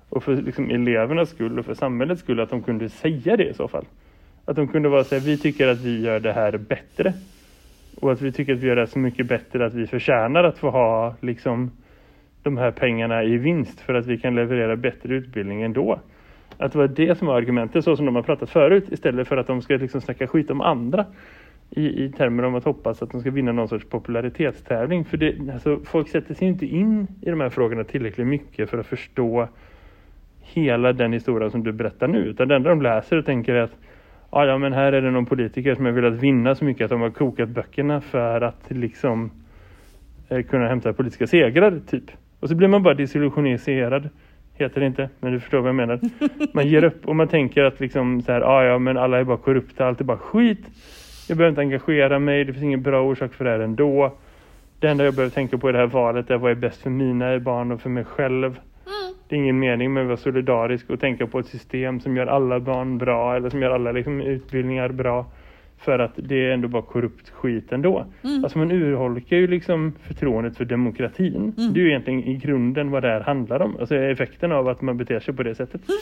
[0.08, 3.54] Och för liksom, elevernas skull och för samhällets skull att de kunde säga det i
[3.54, 3.84] så fall.
[4.44, 7.12] Att de kunde vara här, vi tycker att vi gör det här bättre.
[8.00, 10.58] Och att vi tycker att vi gör det så mycket bättre att vi förtjänar att
[10.58, 11.70] få ha liksom
[12.42, 16.00] de här pengarna i vinst för att vi kan leverera bättre utbildning ändå.
[16.56, 19.36] Att det var det som var argumentet så som de har pratat förut istället för
[19.36, 21.06] att de ska liksom snacka skit om andra
[21.70, 25.04] i, i termer om att hoppas att de ska vinna någon sorts popularitetstävling.
[25.04, 28.78] För det, alltså, folk sätter sig inte in i de här frågorna tillräckligt mycket för
[28.78, 29.48] att förstå
[30.40, 32.18] hela den historia som du berättar nu.
[32.18, 33.76] Utan det enda de läser och tänker är att
[34.30, 36.90] ah, ja, men här är det någon politiker som har velat vinna så mycket att
[36.90, 39.30] de har kokat böckerna för att liksom
[40.28, 42.04] eh, kunna hämta politiska segrar typ.
[42.40, 44.08] Och så blir man bara desillusionerad
[44.60, 46.00] heter det inte, men du förstår vad jag menar.
[46.54, 49.24] Man ger upp och man tänker att liksom så här, ah, ja men alla är
[49.24, 50.66] bara korrupta, allt är bara skit.
[51.28, 54.12] Jag behöver inte engagera mig, det finns ingen bra orsak för det här ändå.
[54.80, 56.90] Det enda jag behöver tänka på i det här valet är vad är bäst för
[56.90, 58.44] mina barn och för mig själv.
[58.44, 59.14] Mm.
[59.28, 62.26] Det är ingen mening med att vara solidarisk och tänka på ett system som gör
[62.26, 65.26] alla barn bra eller som gör alla liksom, utbildningar bra.
[65.78, 68.06] För att det är ändå bara korrupt skit ändå.
[68.24, 68.44] Mm.
[68.44, 71.52] Alltså man urholkar ju liksom förtroendet för demokratin.
[71.58, 71.72] Mm.
[71.72, 73.76] Det är ju egentligen i grunden vad det här handlar om.
[73.80, 75.88] Alltså effekten av att man beter sig på det sättet.
[75.88, 75.98] Mm.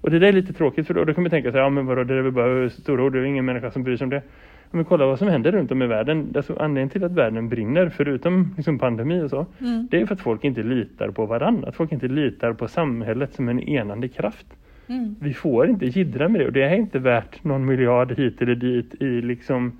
[0.00, 1.86] Och det där är lite tråkigt för då, då kan man tänka sig, ja men
[1.86, 4.10] vadå, det är väl bara stora ord, det är ingen människa som bryr sig om
[4.10, 4.22] det.
[4.70, 6.32] Men kolla vad som händer runt om i världen.
[6.36, 9.88] Alltså, anledningen till att världen brinner, förutom liksom pandemi och så, mm.
[9.90, 11.68] det är för att folk inte litar på varandra.
[11.68, 14.46] Att folk inte litar på samhället som en enande kraft.
[14.88, 15.16] Mm.
[15.20, 18.54] Vi får inte gidra med det och det är inte värt någon miljard hit eller
[18.54, 19.78] dit i liksom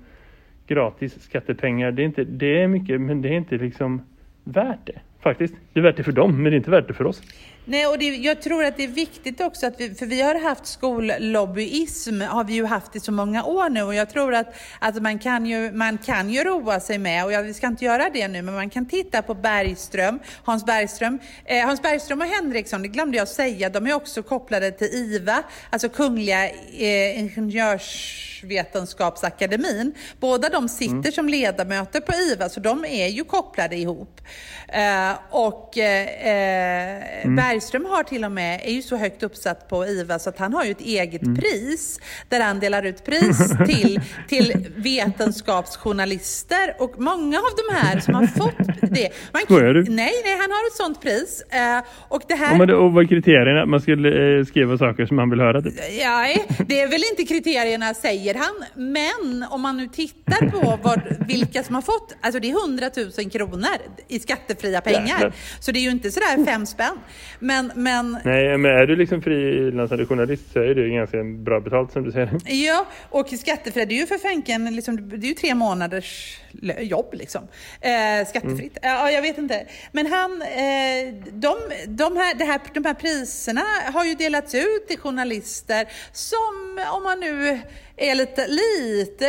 [0.67, 1.91] gratis skattepengar.
[1.91, 4.01] Det är, inte, det är mycket men det är inte liksom
[4.43, 5.55] värt det faktiskt.
[5.73, 7.21] Det är värt det för dem men det är inte värt det för oss.
[7.65, 10.35] Nej, och det, jag tror att det är viktigt också att vi, för vi har
[10.35, 14.55] haft skollobbyism, har vi ju haft i så många år nu och jag tror att,
[14.79, 17.85] att man, kan ju, man kan ju roa sig med, och jag, vi ska inte
[17.85, 21.19] göra det nu, men man kan titta på Bergström, Hans Bergström.
[21.45, 25.43] Eh, Hans Bergström och Henriksson, det glömde jag säga, de är också kopplade till IVA,
[25.69, 29.93] alltså Kungliga eh, Ingenjörsvetenskapsakademin.
[30.19, 31.11] Båda de sitter mm.
[31.11, 34.21] som ledamöter på IVA, så de är ju kopplade ihop.
[34.67, 37.35] Eh, och eh, mm.
[37.53, 40.53] Bergström har till och med, är ju så högt uppsatt på IVA så att han
[40.53, 41.35] har ju ett eget mm.
[41.35, 48.13] pris där han delar ut pris till, till vetenskapsjournalister och många av de här som
[48.13, 49.09] har fått det.
[49.31, 49.83] Man, Skojar du?
[49.83, 51.43] Nej, nej, han har ett sånt pris.
[51.49, 52.51] Eh, och det här...
[52.51, 53.65] Ja, men det, och vad är kriterierna?
[53.65, 55.61] Man skulle eh, skriva saker som man vill höra?
[55.61, 55.73] Typ.
[55.77, 58.65] Nej, det är väl inte kriterierna säger han.
[58.73, 62.89] Men om man nu tittar på vad, vilka som har fått, alltså det är 100
[63.17, 65.07] 000 kronor i skattefria pengar.
[65.07, 65.33] Jäklar.
[65.59, 66.97] Så det är ju inte sådär fem spänn.
[67.43, 68.17] Men, men...
[68.23, 72.03] Nej, men är du liksom frilansande journalist så är det ju ganska bra betalt som
[72.03, 72.29] du säger.
[72.45, 76.39] Ja, och skattefritt, det är ju för fänken, liksom, det är ju tre månaders
[76.79, 77.41] jobb liksom.
[77.81, 78.77] Eh, skattefritt.
[78.81, 78.97] Mm.
[78.97, 79.65] Ja, jag vet inte.
[79.91, 81.55] Men han, eh, de,
[81.87, 87.03] de, här, det här, de här priserna har ju delats ut till journalister som, om
[87.03, 87.59] man nu
[87.97, 89.25] är lite, lite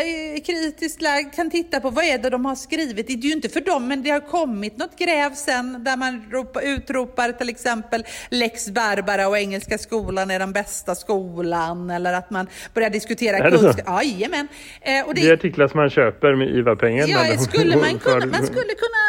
[0.46, 3.07] kritiskt lagd kan titta på vad är det de har skrivit.
[3.07, 6.27] Det är ju inte för dem, men det har kommit något gräv sen där man
[6.31, 12.31] ropa, utropar till exempel Lex Barbara och Engelska skolan är den bästa skolan eller att
[12.31, 13.81] man börjar diskutera kunskap.
[13.87, 14.48] Jajamän.
[14.81, 17.07] Eh, och det, det är artiklar som man köper med IVA-pengar.
[17.09, 19.05] Ja, skulle man, kunna, man skulle kunna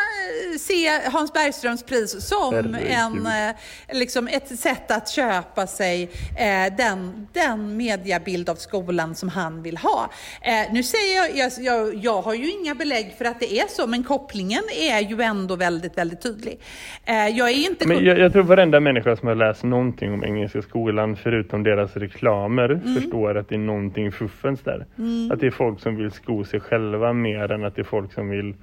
[0.60, 2.56] se Hans Bergströms pris som
[2.88, 3.56] en, eh,
[3.91, 6.04] liksom ett sätt att köpa sig
[6.38, 10.10] eh, den, den mediebild av skolan som han vill ha.
[10.41, 13.68] Eh, nu säger jag, jag, jag, jag har ju inga belägg för att det är
[13.70, 16.60] så, men kopplingen är ju ändå väldigt, väldigt tydlig.
[17.06, 17.88] Jag är inte...
[17.88, 21.98] Men jag, jag tror varenda människa som har läst någonting om Engelska skolan, förutom deras
[21.98, 22.96] reklamer, mm.
[22.96, 24.86] förstår att det är någonting fuffens där.
[24.98, 25.32] Mm.
[25.32, 28.13] Att det är folk som vill sko sig själva mer än att det är folk
[28.13, 28.56] som vill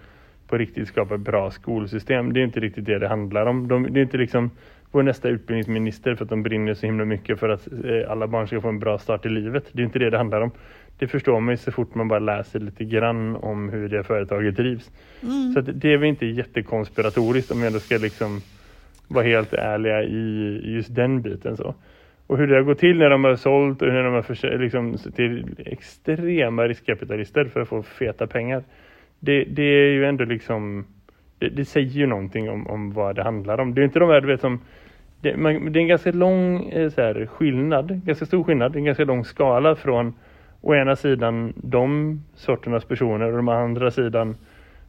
[0.52, 2.32] på riktigt skapa ett bra skolsystem.
[2.32, 3.68] Det är inte riktigt det det handlar om.
[3.68, 4.50] De, det är inte liksom
[4.90, 8.46] vår nästa utbildningsminister för att de brinner så himla mycket för att eh, alla barn
[8.46, 9.64] ska få en bra start i livet.
[9.72, 10.50] Det är inte det det handlar om.
[10.98, 14.56] Det förstår man ju så fort man bara läser lite grann om hur det företaget
[14.56, 14.90] drivs.
[15.22, 15.52] Mm.
[15.52, 18.40] Så det är väl inte jättekonspiratoriskt om vi ändå ska liksom
[19.08, 21.74] vara helt ärliga i just den biten så.
[22.26, 24.98] Och hur det har gått till när de har sålt och när de har liksom,
[25.16, 28.62] till extrema riskkapitalister för att få feta pengar
[29.24, 30.84] det, det är ju ändå liksom
[31.38, 33.74] det, det, säger ju någonting om, om vad det handlar om.
[33.74, 34.60] Det är inte de här, du vet som
[35.20, 38.84] det, man, det är en ganska lång eh, så här, skillnad, ganska stor skillnad, en
[38.84, 40.14] ganska lång skala från
[40.60, 44.36] å ena sidan de sorternas personer och å andra sidan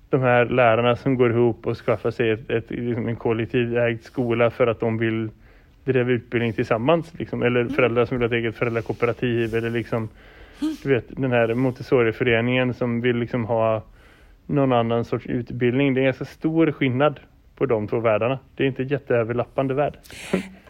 [0.10, 4.50] de här lärarna som går ihop och skaffar sig ett, ett, liksom en kollektivägd skola
[4.50, 5.30] för att de vill
[5.86, 7.14] driva utbildning tillsammans.
[7.20, 7.74] Liksom, eller mm.
[7.74, 10.10] föräldrar som vill ha ett eget föräldrakooperativ eller liksom,
[10.84, 13.84] du vet, den här Montessori-föreningen som vill liksom ha
[14.46, 15.94] någon annan sorts utbildning.
[15.94, 17.20] Det är en ganska stor skillnad
[17.56, 18.40] på de två världarna.
[18.56, 19.98] Det är inte jätteöverlappande värld.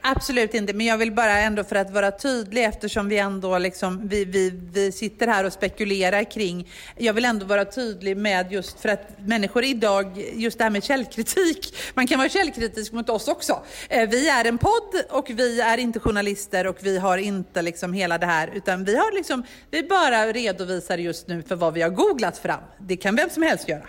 [0.05, 4.07] Absolut inte, men jag vill bara ändå för att vara tydlig eftersom vi ändå liksom,
[4.07, 8.79] vi, vi, vi sitter här och spekulerar kring, jag vill ändå vara tydlig med just
[8.79, 13.27] för att människor idag, just det här med källkritik, man kan vara källkritisk mot oss
[13.27, 13.63] också.
[13.89, 17.93] Eh, vi är en podd och vi är inte journalister och vi har inte liksom
[17.93, 21.81] hela det här, utan vi har liksom, vi bara redovisar just nu för vad vi
[21.81, 22.63] har googlat fram.
[22.79, 23.87] Det kan vem som helst göra.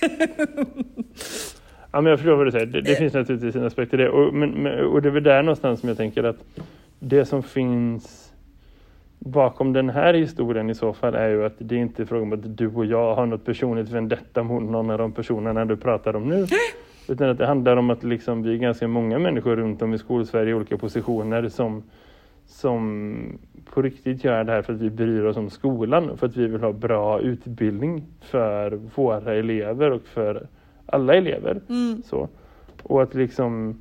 [1.92, 2.66] Ja, men jag förstår vad du säger.
[2.66, 4.08] Det, det finns naturligtvis en aspekt i det.
[4.08, 6.60] Och, men, och det är väl där någonstans som jag tänker att
[6.98, 8.32] det som finns
[9.18, 12.32] bakom den här historien i så fall är ju att det är inte fråga om
[12.32, 16.16] att du och jag har något personligt vendetta mot någon av de personerna du pratar
[16.16, 16.46] om nu.
[17.08, 19.98] Utan att det handlar om att liksom vi är ganska många människor runt om i
[19.98, 21.82] skolsverige i olika positioner som,
[22.46, 23.38] som
[23.74, 26.16] på riktigt gör det här för att vi bryr oss om skolan.
[26.16, 30.46] För att vi vill ha bra utbildning för våra elever och för
[30.90, 31.60] alla elever.
[31.68, 32.02] Mm.
[32.02, 32.28] Så.
[32.82, 33.78] Och att liksom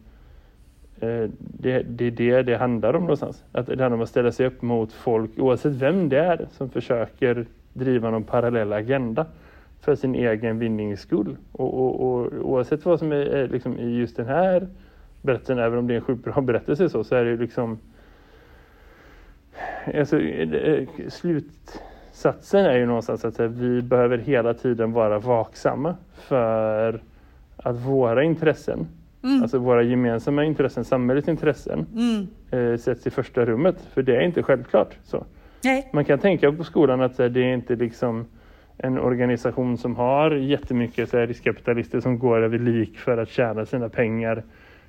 [1.00, 3.44] eh, det, det är det det handlar om någonstans.
[3.52, 6.70] Att det handlar om att ställa sig upp mot folk oavsett vem det är som
[6.70, 9.26] försöker driva någon parallell agenda
[9.82, 11.38] för sin egen vinnings skull.
[11.52, 14.68] Och, och, och oavsett vad som är, är liksom i just den här
[15.22, 17.80] berättelsen, även om det är en sjukt bra berättelse så, så är det liksom
[19.96, 21.82] alltså, eh, slut
[22.20, 27.02] Satsen är ju någonstans att vi behöver hela tiden vara vaksamma för
[27.58, 28.88] att våra intressen,
[29.24, 29.42] mm.
[29.42, 32.28] alltså våra gemensamma intressen, samhällets intressen, mm.
[32.52, 33.76] eh, sätts i första rummet.
[33.94, 35.26] För det är inte självklart så.
[35.64, 35.90] Nej.
[35.94, 38.26] Man kan tänka på skolan att det är inte liksom
[38.78, 43.66] en organisation som har jättemycket så här, riskkapitalister som går över lik för att tjäna
[43.66, 44.44] sina pengar.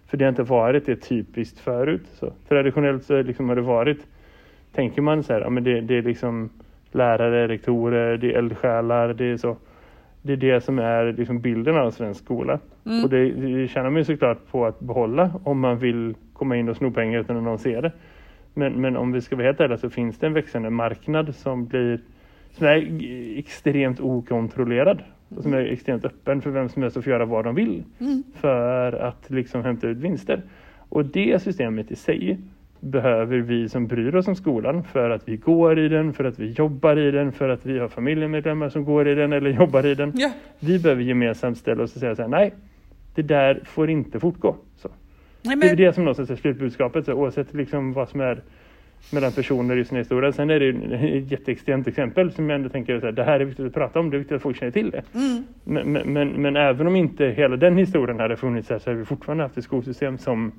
[0.06, 2.06] För det har inte varit det typiskt förut.
[2.14, 2.32] Så.
[2.48, 4.06] Traditionellt så liksom har det varit,
[4.72, 6.50] tänker man så här, ja, men det, det är liksom
[6.94, 9.56] lärare, rektorer, det är eldsjälar, det är så.
[10.22, 12.58] Det är det som är liksom bilden av svensk skola.
[12.86, 13.04] Mm.
[13.04, 16.76] Och det, det tjänar man såklart på att behålla om man vill komma in och
[16.76, 17.92] sno pengar utan att någon ser det.
[18.54, 21.66] Men, men om vi ska vara helt ärliga så finns det en växande marknad som
[21.66, 22.00] blir
[22.52, 27.10] som är extremt okontrollerad och som är extremt öppen för vem som helst att få
[27.10, 28.22] göra vad de vill mm.
[28.34, 30.42] för att liksom hämta ut vinster.
[30.88, 32.38] Och det systemet i sig
[32.80, 36.38] behöver vi som bryr oss om skolan för att vi går i den, för att
[36.38, 39.86] vi jobbar i den, för att vi har familjemedlemmar som går i den eller jobbar
[39.86, 40.12] i den.
[40.16, 40.32] Ja.
[40.60, 42.54] Vi behöver gemensamt ställa oss och säga så här, nej,
[43.14, 44.56] det där får inte fortgå.
[44.76, 44.88] Så.
[45.42, 45.60] Nej, men...
[45.60, 48.42] Det är det som någonstans är slutbudskapet, så oavsett liksom vad som är
[49.12, 50.32] mellan personer i sin historia.
[50.32, 50.68] Sen är det
[51.18, 54.10] ett jätteextremt exempel som jag ändå tänker att det här är viktigt att prata om,
[54.10, 55.02] det är viktigt att folk känner till det.
[55.14, 55.44] Mm.
[55.64, 58.94] Men, men, men, men, även om inte hela den historien hade funnits här så har
[58.94, 60.52] vi fortfarande haft ett skolsystem som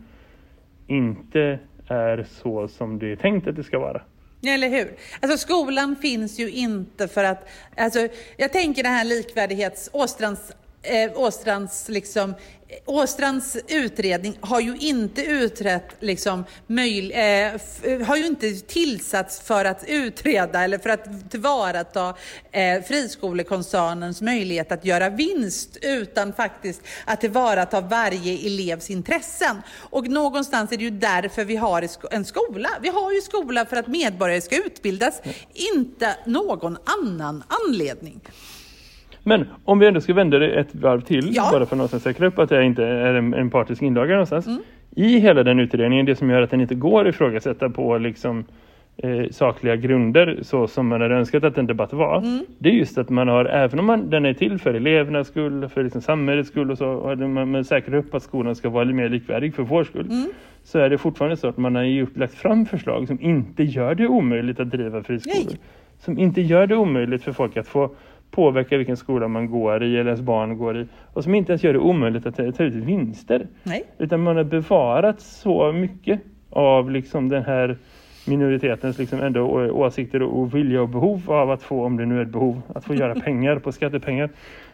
[0.87, 1.59] inte
[1.91, 4.01] är så som det är tänkt att det ska vara.
[4.47, 4.93] Eller hur?
[5.19, 10.51] Alltså skolan finns ju inte för att, alltså jag tänker den här likvärdighets, Åstrands
[10.83, 17.53] eh, Åstrands, liksom, eh, Åstrands utredning har ju inte utrett, liksom, möj, eh,
[17.83, 22.15] eh, har ju inte tillsatts för att utreda eller för att tillvarata
[22.51, 29.61] eh, friskolekoncernens möjlighet att göra vinst, utan faktiskt att tillvarata varje elevs intressen.
[29.77, 32.69] Och någonstans är det ju därför vi har en skola.
[32.81, 35.21] Vi har ju skola för att medborgare ska utbildas,
[35.53, 38.21] inte någon annan anledning.
[39.23, 41.49] Men om vi ändå ska vända det ett varv till, ja.
[41.51, 44.47] bara för att säkra upp att det inte är en, en partisk inlaga någonstans.
[44.47, 44.61] Mm.
[44.95, 48.45] I hela den utredningen, det som gör att den inte går att ifrågasätta på liksom,
[48.97, 52.17] eh, sakliga grunder så som man hade önskat att en debatt var.
[52.17, 52.45] Mm.
[52.57, 55.69] Det är just att man har, även om man, den är till för elevernas skull,
[55.69, 58.85] för liksom samhällets skull och så, och man, man säkrar upp att skolan ska vara
[58.85, 60.05] mer likvärdig för vår skull.
[60.05, 60.29] Mm.
[60.63, 63.95] Så är det fortfarande så att man har ju lagt fram förslag som inte gör
[63.95, 65.45] det omöjligt att driva friskolor.
[65.47, 65.59] Nej.
[65.99, 67.89] Som inte gör det omöjligt för folk att få
[68.31, 71.63] påverka vilken skola man går i eller ens barn går i och som inte ens
[71.63, 73.47] gör det omöjligt att ta ut vinster.
[73.63, 73.83] Nej.
[73.97, 76.19] Utan man har bevarat så mycket
[76.49, 77.77] av liksom den här
[78.27, 82.21] minoritetens liksom ändå åsikter och vilja och behov av att få, om det nu är
[82.21, 84.29] ett behov, att få göra pengar på skattepengar.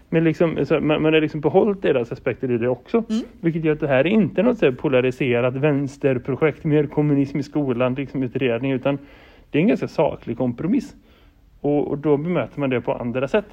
[0.09, 3.03] Men liksom, man, man har liksom behållit deras aspekter i det också.
[3.09, 3.21] Mm.
[3.41, 7.93] Vilket gör att det här är inte något så polariserat vänsterprojekt, mer kommunism i skolan,
[7.93, 8.97] liksom utredning, utan
[9.51, 10.95] det är en ganska saklig kompromiss.
[11.61, 13.45] Och, och, då bemöter man det på andra sätt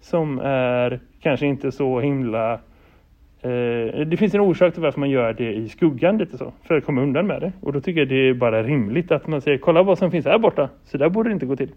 [0.00, 2.52] som är kanske inte så himla...
[3.42, 6.76] Eh, det finns en orsak till varför man gör det i skuggan lite så, för
[6.76, 7.52] att komma undan med det.
[7.60, 10.26] Och då tycker jag det är bara rimligt att man säger, kolla vad som finns
[10.26, 11.70] här borta, så där borde det inte gå till.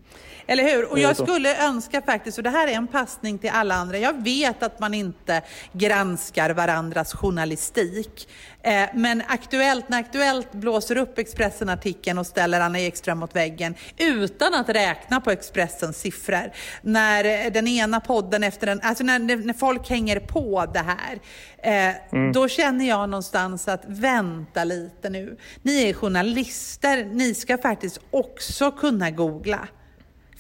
[0.47, 0.91] Eller hur?
[0.91, 4.23] Och jag skulle önska faktiskt, och det här är en passning till alla andra, jag
[4.23, 5.41] vet att man inte
[5.73, 8.29] granskar varandras journalistik.
[8.61, 14.53] Eh, men Aktuellt, när Aktuellt blåser upp Expressen-artikeln och ställer Anna Ekström mot väggen utan
[14.53, 16.51] att räkna på Expressens siffror.
[16.81, 21.19] När den ena podden efter den, alltså när, när folk hänger på det här
[21.63, 22.31] Eh, mm.
[22.31, 25.37] Då känner jag någonstans att vänta lite nu.
[25.61, 29.67] Ni är journalister, ni ska faktiskt också kunna googla.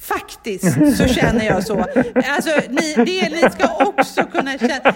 [0.03, 1.79] Faktiskt så känner jag så.
[2.15, 4.95] Alltså, ni, det, ni ska också kunna känna...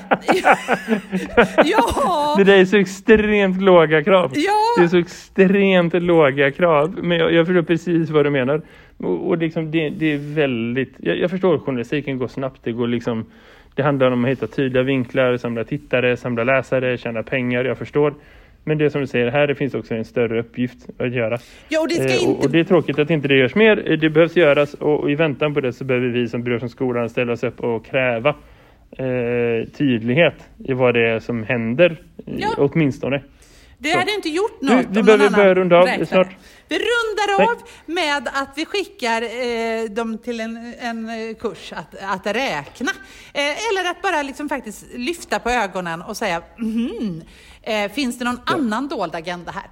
[1.65, 2.35] ja!
[2.37, 4.31] Det där är så extremt låga krav.
[4.35, 4.53] Ja!
[4.77, 6.99] Det är så extremt låga krav.
[7.01, 8.61] Men jag, jag förstår precis vad du menar.
[8.97, 10.93] Och, och liksom det, det, är väldigt...
[10.97, 12.59] Jag, jag förstår journalistiken går snabbt.
[12.63, 13.25] Det går liksom...
[13.75, 17.65] Det handlar om att hitta tydliga vinklar, samla tittare, samla läsare, tjäna pengar.
[17.65, 18.13] Jag förstår.
[18.67, 21.37] Men det som du säger här, det finns också en större uppgift att göra.
[21.69, 22.45] Ja, och, det ska eh, inte...
[22.45, 23.91] och det är tråkigt att inte det görs mer.
[23.91, 26.63] Eh, det behövs göras och, i väntan på det så behöver vi som bryr oss
[26.63, 28.29] om skolan ställa oss upp och kräva
[28.91, 32.49] eh, tydlighet i vad det är som händer, ja.
[32.57, 33.21] åtminstone.
[33.77, 36.35] Det hade inte gjort något du, Vi behöver börja runda av snart.
[36.69, 37.47] Vi rundar Nej.
[37.47, 42.91] av med att vi skickar eh, dem till en, en kurs att, att räkna.
[43.33, 47.21] Eh, eller att bara liksom faktiskt lyfta på ögonen och säga mm,
[47.67, 48.53] Eh, finns det någon ja.
[48.53, 49.65] annan dold agenda här?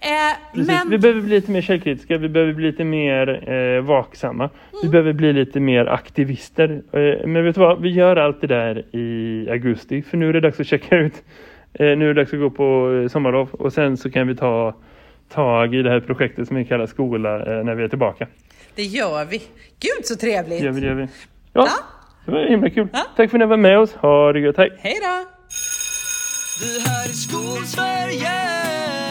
[0.00, 0.36] Eh,
[0.66, 0.90] men...
[0.90, 4.44] Vi behöver bli lite mer källkritiska, vi behöver bli lite mer eh, vaksamma.
[4.44, 4.52] Mm.
[4.82, 6.82] Vi behöver bli lite mer aktivister.
[6.92, 10.02] Eh, men vet du vad, vi gör allt det där i augusti.
[10.02, 11.22] För nu är det dags att checka ut.
[11.74, 13.48] Eh, nu är det dags att gå på eh, sommarlov.
[13.52, 14.74] Och sen så kan vi ta
[15.28, 18.26] tag i det här projektet som vi kallar skola när vi är tillbaka.
[18.74, 19.38] Det gör vi.
[19.80, 20.60] Gud så trevligt!
[20.60, 21.02] Det gör vi, det gör vi.
[21.02, 21.08] Ja,
[21.52, 21.68] ja.
[22.24, 22.88] det var himla kul.
[22.92, 23.06] Ja.
[23.16, 23.94] Tack för att ni var med oss.
[23.94, 24.78] Ha det gött, hej!
[24.78, 25.24] Hej då!
[26.60, 29.01] Vi här i Skolsverige